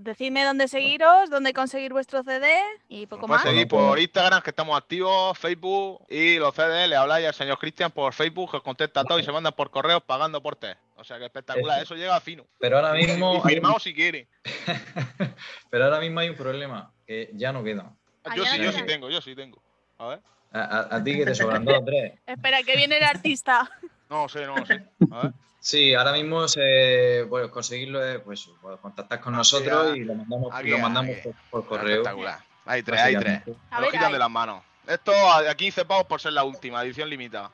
[0.00, 3.42] Decidme dónde seguiros, dónde conseguir vuestro CD y poco más.
[3.42, 6.86] seguir por Instagram, que estamos activos, Facebook y los CD.
[6.88, 9.70] Le habláis al señor Cristian por Facebook, que os contesta todo y se mandan por
[9.70, 10.78] correos pagando por test.
[10.96, 11.94] O sea que espectacular, Eso.
[11.96, 12.46] llega fino.
[12.60, 13.32] Pero ahora Y mismo.
[13.32, 14.28] un- firmado si quiere.
[15.70, 17.96] Pero ahora mismo hay un problema, que ya no quedan.
[18.24, 18.72] Ah, Yo sí, yo queda.
[18.72, 19.60] sí tengo, yo sí tengo.
[19.98, 20.20] A ver.
[20.52, 22.14] A, a- a ti que te sobran dos o tres.
[22.26, 23.68] Espera, que viene el artista.
[24.08, 24.84] No sé, no sé.
[25.10, 25.32] A ver.
[25.58, 30.14] Sí, ahora mismo se, pues, conseguirlo es pues, pues, contactar con nosotros Aquí, y lo
[30.14, 31.96] mandamos, y aquí, lo mandamos por, por correo.
[31.96, 32.38] Espectacular.
[32.66, 33.42] Hay tres, hay tres.
[33.46, 34.62] lo ver, quitan de las manos.
[34.86, 37.50] Esto a a 15 pavos por ser la última, edición limitada.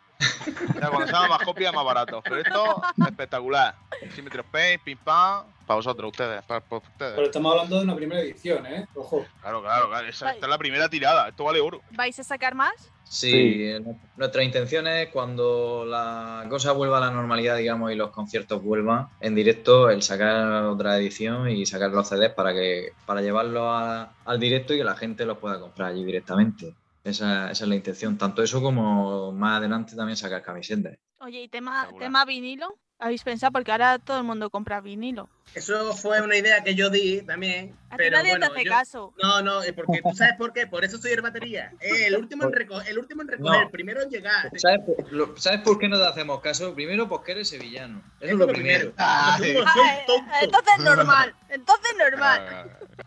[0.80, 2.20] Ya, cuando se haga más copias, más barato.
[2.22, 3.74] Pero esto, espectacular.
[4.14, 5.46] Symmetry of Pain, pim pam.
[5.66, 6.42] Para vosotros, ustedes.
[6.44, 7.12] Para, para ustedes.
[7.14, 8.86] Pero estamos hablando de una primera edición, ¿eh?
[8.94, 9.24] Ojo.
[9.40, 10.06] Claro, claro, claro.
[10.08, 11.28] Esa, esta es la primera tirada.
[11.28, 11.80] Esto vale oro.
[11.90, 12.72] ¿Vais a sacar más?
[13.04, 13.80] Sí, eh,
[14.14, 19.08] nuestra intención es cuando la cosa vuelva a la normalidad, digamos, y los conciertos vuelvan
[19.20, 24.12] en directo, el sacar otra edición y sacar los CDs para que para llevarlos a-
[24.24, 26.76] al directo y que la gente los pueda comprar allí directamente.
[27.04, 28.18] Esa, esa es la intención.
[28.18, 30.98] Tanto eso como más adelante también sacar camisetas.
[31.18, 32.78] Oye, ¿y tema, tema vinilo?
[33.02, 33.50] habéis pensado?
[33.52, 35.30] Porque ahora todo el mundo compra vinilo.
[35.54, 37.74] Eso fue una idea que yo di también.
[37.88, 39.14] A pero nadie bueno, te hace yo- caso.
[39.22, 40.66] No, no, es porque tú sabes por qué.
[40.66, 41.72] Por eso soy el batería.
[41.80, 43.62] Eh, el último en recoger, el último en recoger, No.
[43.62, 44.50] el primero en llegar.
[44.58, 46.74] ¿Sabes, por- lo- ¿Sabes por qué no te hacemos caso?
[46.74, 48.02] Primero, porque eres sevillano.
[48.20, 48.92] Eso es lo primero.
[48.98, 49.64] Ah, eh,
[50.42, 51.34] entonces normal.
[51.48, 52.46] Entonces normal.
[52.50, 52.64] Ah,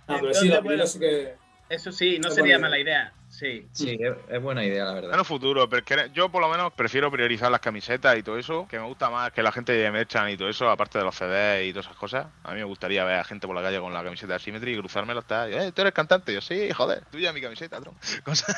[0.07, 1.35] Ah, pero sí, la vinilo sí que.
[1.69, 3.13] Eso sí, no sería mala idea.
[3.33, 3.65] Sí.
[3.71, 5.13] Sí, es, es buena idea, la verdad.
[5.13, 8.21] En el futuro, pero es que yo por lo menos prefiero priorizar las camisetas y
[8.21, 10.99] todo eso, que me gusta más que la gente de Merchan y todo eso, aparte
[10.99, 12.27] de los CDs y todas esas cosas.
[12.43, 14.75] A mí me gustaría ver a gente por la calle con la camiseta de Symmetry
[14.75, 17.95] y cruzármela hasta, eh, tú eres cantante, yo sí, joder, tuya mi camiseta, tron.
[18.23, 18.55] Cosas,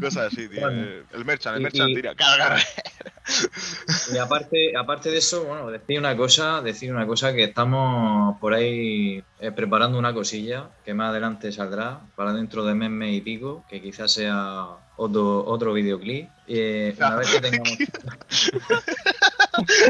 [0.00, 0.60] cosas así, tío.
[0.60, 0.86] Bueno.
[1.12, 2.14] El Merchan, el Y- Merchan, tira.
[4.14, 8.54] Y aparte, aparte de eso, bueno, decir una cosa, decir una cosa que estamos por
[8.54, 13.20] ahí eh, preparando una cosilla que más adelante saldrá para dentro de mes, mes y
[13.20, 16.28] pico, que quizás sea otro, otro videoclip.
[16.48, 17.70] Eh, una vez que tengamos.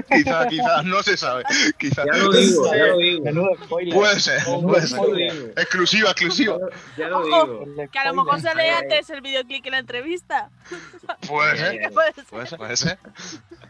[0.09, 1.45] quizás, quizás, no se sabe.
[1.79, 2.07] Quizás.
[2.07, 3.25] Ya lo digo, ya lo digo.
[3.25, 3.95] Menudo spoiler.
[3.95, 5.53] Puede ser, puede ser.
[5.57, 6.57] Exclusiva, exclusiva.
[6.97, 7.91] Ya lo Ojo, digo.
[7.93, 10.51] Que a lo mejor sale antes el videoclip que la entrevista.
[11.29, 11.79] Puede ser.
[11.79, 12.25] Que puede ser.
[12.25, 12.99] Puede ser, puede ser.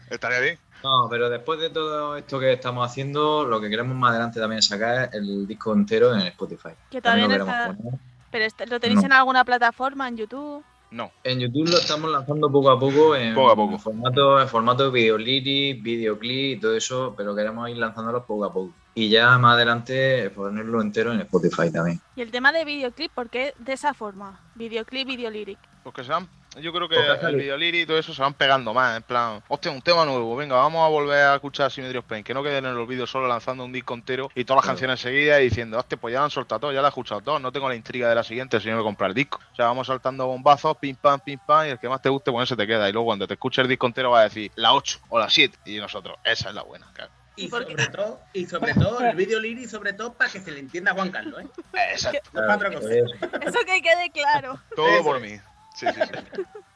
[0.09, 0.59] Estaría bien.
[0.83, 4.59] No, pero después de todo esto que estamos haciendo, lo que queremos más adelante también
[4.59, 6.69] es sacar el disco entero en Spotify.
[6.89, 7.73] Que También lo está.
[7.75, 7.93] poner.
[8.31, 9.05] Pero lo tenéis No.
[9.07, 10.63] en alguna plataforma, en YouTube.
[10.91, 11.11] No.
[11.23, 13.77] En YouTube lo estamos lanzando poco a poco en, Poco a poco.
[13.77, 18.53] formato, en formato video lyric, videoclip y todo eso, pero queremos ir lanzándolos poco a
[18.53, 18.71] poco.
[18.95, 21.99] Y ya más adelante ponerlo entero en Spotify también.
[22.15, 24.39] Y el tema de videoclip, ¿por qué de esa forma?
[24.55, 25.59] Videoclip, videolyric.
[25.83, 26.27] Porque se van,
[26.61, 29.71] yo creo que el videoliri y todo eso se van pegando más, en plan, hostia,
[29.71, 32.65] un tema nuevo, venga, vamos a volver a escuchar Symmetry of Pain, que no queden
[32.65, 34.75] en el olvido solo lanzando un disco entero y todas las Claro.
[34.75, 37.21] canciones seguidas y diciendo, hostia, pues ya la han soltado todo, ya la he escuchado
[37.21, 39.39] todo, no tengo la intriga de la siguiente si no me comprar el disco.
[39.51, 42.31] O sea, vamos saltando bombazos, pim pam, pim pam, y el que más te guste,
[42.31, 42.89] bueno, se te queda.
[42.89, 45.29] Y luego cuando te escuches el disco entero vas a decir, la 8 o la
[45.29, 47.11] 7, y nosotros, esa es la buena, claro.
[47.39, 50.59] Y sobre todo, y sobre todo, el vídeo Liri, sobre todo para que se le
[50.59, 51.47] entienda a Juan Carlos, ¿eh?
[51.91, 52.29] Exacto.
[52.33, 52.89] No es para otra cosa.
[52.93, 54.59] Eso que quede claro.
[54.75, 55.39] Todo por mí.
[55.77, 56.01] Sí, sí.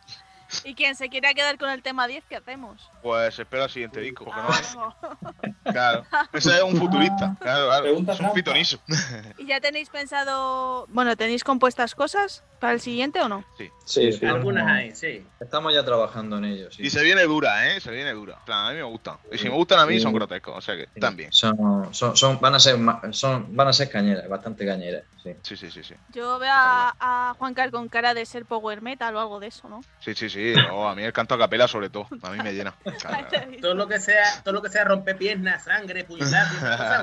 [0.66, 2.90] Y quien se quiera quedar con el tema 10, ¿qué hacemos?
[3.02, 4.96] Pues espera el siguiente disco, porque no Ah,
[5.44, 5.52] hay.
[5.72, 6.04] Claro.
[6.34, 7.36] Ese es un futurista.
[7.40, 7.84] Claro, claro.
[7.84, 8.34] Pregunta Es un trampa.
[8.36, 8.80] pitonizo.
[9.38, 13.46] ¿Y ya tenéis pensado, bueno, tenéis compuestas cosas para el siguiente o no?
[13.58, 13.70] Sí.
[13.86, 14.26] Sí, sí.
[14.26, 15.26] Algunas hay, sí.
[15.40, 16.72] Estamos ya trabajando en ello.
[16.72, 16.84] Sí.
[16.84, 17.80] Y se viene dura, ¿eh?
[17.80, 18.40] Se viene dura.
[18.46, 19.18] Plan, a mí me gustan.
[19.32, 20.58] Y si me gustan a mí, son grotescos.
[20.58, 21.32] O sea que también.
[21.32, 21.56] Son,
[21.94, 22.78] son, son- van, a ser,
[23.12, 25.04] son, van a ser cañeras, bastante cañeras.
[25.24, 25.36] Sí.
[25.44, 25.94] Sí, sí, sí, sí.
[26.14, 29.48] Yo veo a, a Juan Carl con cara de ser power metal o algo de
[29.48, 29.82] eso, ¿no?
[30.00, 30.41] Sí, sí, sí.
[30.68, 32.08] No, a mí el canto a capela, sobre todo.
[32.24, 32.74] A mí me llena.
[33.62, 36.48] Todo lo que sea, todo lo que sea romper piernas, sangre, cosas,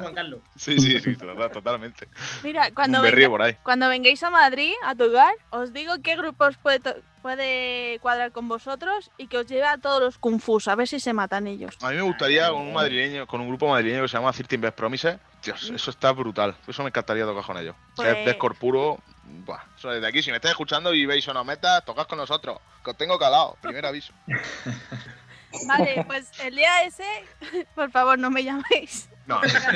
[0.00, 0.40] Juan Carlos.
[0.56, 2.08] Sí, sí, sí, total- totalmente.
[2.42, 3.56] Mira, cuando, Un berrío venga- por ahí.
[3.62, 6.80] cuando vengáis a Madrid a tocar, os digo qué grupos puede,
[7.22, 10.88] puede cuadrar con vosotros y que os lleve a todos los Kung Fu, a ver
[10.88, 11.76] si se matan ellos.
[11.82, 14.56] A mí me gustaría con un madrileño, con un grupo madrileño que se llama 13
[14.56, 15.18] Best Promises.
[15.44, 16.56] Dios, eso está brutal.
[16.66, 17.76] Eso me encantaría tocar con ellos.
[17.94, 18.98] Pues- es puro,
[19.44, 19.60] buah.
[19.76, 22.58] Eso desde aquí, si me estáis escuchando y veis una meta, tocad con nosotros.
[22.84, 23.56] Que os tengo calado.
[23.60, 24.12] Primer aviso.
[25.66, 27.04] Vale, pues el día ese,
[27.74, 29.08] por favor, no me llaméis.
[29.26, 29.74] No, estar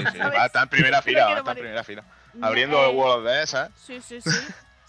[0.63, 2.05] en primera No fila, va estar en primera fila.
[2.35, 3.73] No, Abriendo eh, el World of Death, ¿sabes?
[3.77, 4.31] Sí, sí, sí.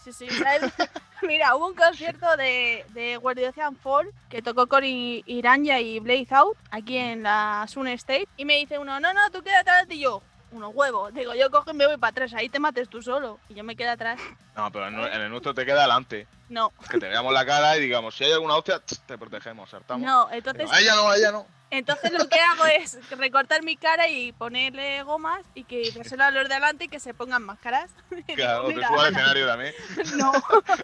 [0.03, 0.73] Sí, sí, ¿sabes?
[1.21, 5.99] Mira, hubo un concierto de, de World Ocean Fall que tocó con I- Iranya y
[5.99, 8.27] Blaze Out aquí en la Sun State.
[8.35, 10.21] Y me dice uno, no, no, tú quédate atrás y yo.
[10.53, 11.13] Unos huevos.
[11.13, 13.39] Digo, yo cojo y me voy para atrás, ahí te mates tú solo.
[13.49, 14.19] Y yo me quedo atrás.
[14.55, 16.27] No, pero en, en el nuestro te queda adelante.
[16.49, 20.05] No, Que te veamos la cara y digamos, si hay alguna hostia, te protegemos, saltamos.
[20.05, 21.47] no, entonces, Pero a ella no, a ella no.
[21.71, 26.29] entonces lo que hago es recortar mi cara y ponerle gomas y que dárselo a
[26.31, 27.89] los de adelante y que se pongan máscaras.
[28.11, 29.17] Y digo, Claro, te "Mira, suba al ala".
[29.19, 29.73] escenario también.
[30.17, 30.31] No,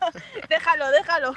[0.50, 1.36] déjalo, déjalo.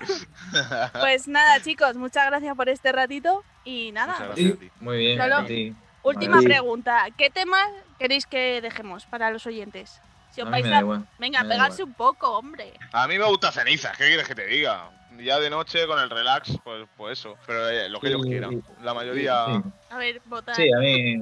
[1.00, 3.44] Pues nada, chicos, muchas gracias por este ratito.
[3.64, 4.70] Y nada, Muchas gracias a ti.
[4.80, 5.74] Muy bien, a ti.
[6.02, 7.04] Última pregunta.
[7.16, 7.66] ¿Qué temas
[7.98, 10.00] queréis que dejemos para los oyentes?
[10.30, 10.82] Si os A vais a...
[11.18, 12.72] Venga, me pegarse un poco, hombre.
[12.92, 14.90] A mí me gusta cenizas, ¿qué quieres que te diga?
[15.18, 17.36] Ya de noche con el relax, pues, pues eso.
[17.46, 18.62] Pero eh, lo que ellos Sí, quieran.
[18.82, 19.44] La mayoría.
[19.46, 19.62] Sí.
[19.90, 20.54] A ver, votar.
[20.56, 21.18] Sí, a mí,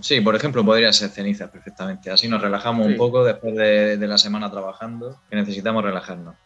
[0.00, 2.12] sí, por ejemplo, podría ser cenizas perfectamente.
[2.12, 2.92] Así nos relajamos Sí.
[2.92, 6.36] un poco después de, de la semana trabajando, que necesitamos relajarnos.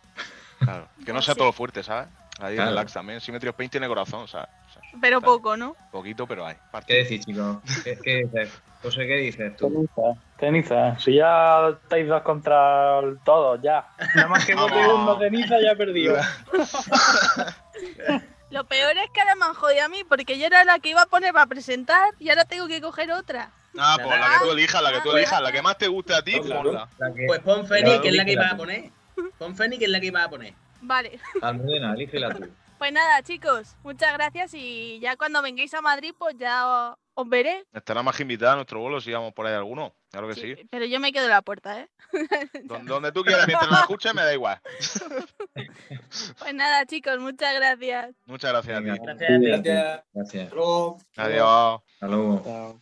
[0.60, 1.38] Claro, que no sea Sí.
[1.40, 2.08] todo fuerte, ¿sabes?
[2.40, 2.70] Ahí Claro.
[2.70, 3.20] relax también.
[3.20, 4.48] Symmetry of Pain tiene corazón, ¿sabes?
[5.00, 5.76] Pero poco, ¿no?
[5.92, 6.56] poquito, pero hay.
[6.86, 7.58] ¿Qué decís, chicos?
[7.84, 8.50] ¿Qué, qué dices?
[8.82, 9.88] José, ¿qué dices tú?
[10.38, 10.98] Ceniza.
[10.98, 13.86] Si ya estáis dos contra todos, ya.
[14.14, 16.16] Nada más que vote uno ceniza, ya he perdido.
[18.50, 20.88] Lo peor es que ahora me han jodido a mí porque yo era la que
[20.90, 23.50] iba a poner para presentar y ahora tengo que coger otra.
[23.78, 25.18] Ah, pues la que tú elijas, la que tú Ah.
[25.18, 26.62] elijas, la que más te guste a ti, Claro.
[26.62, 26.88] ponla.
[26.98, 28.90] La que- Pues pon Feni, que es la que iba a poner.
[29.36, 30.54] Pon Feni, que es la que iba a poner.
[30.80, 31.20] Vale.
[31.42, 32.48] Almudena, elígela tú.
[32.78, 37.66] Pues nada, chicos, muchas gracias y ya cuando vengáis a Madrid, pues ya os veré.
[37.72, 39.92] Estará más que invitada a nuestro vuelo si vamos por ahí alguno.
[40.12, 40.54] Claro que sí.
[40.70, 41.88] Pero yo me quedo en la puerta, ¿eh?
[42.84, 44.60] Donde tú quieras, mientras la escuches, me da igual.
[46.38, 48.14] pues nada, chicos, muchas gracias.
[48.26, 49.40] Muchas gracias, Gracias, gracias.
[49.50, 50.04] gracias.
[50.14, 50.52] gracias.
[50.52, 50.98] Hasta.
[51.16, 51.80] Adiós.
[51.94, 52.78] Hasta luego.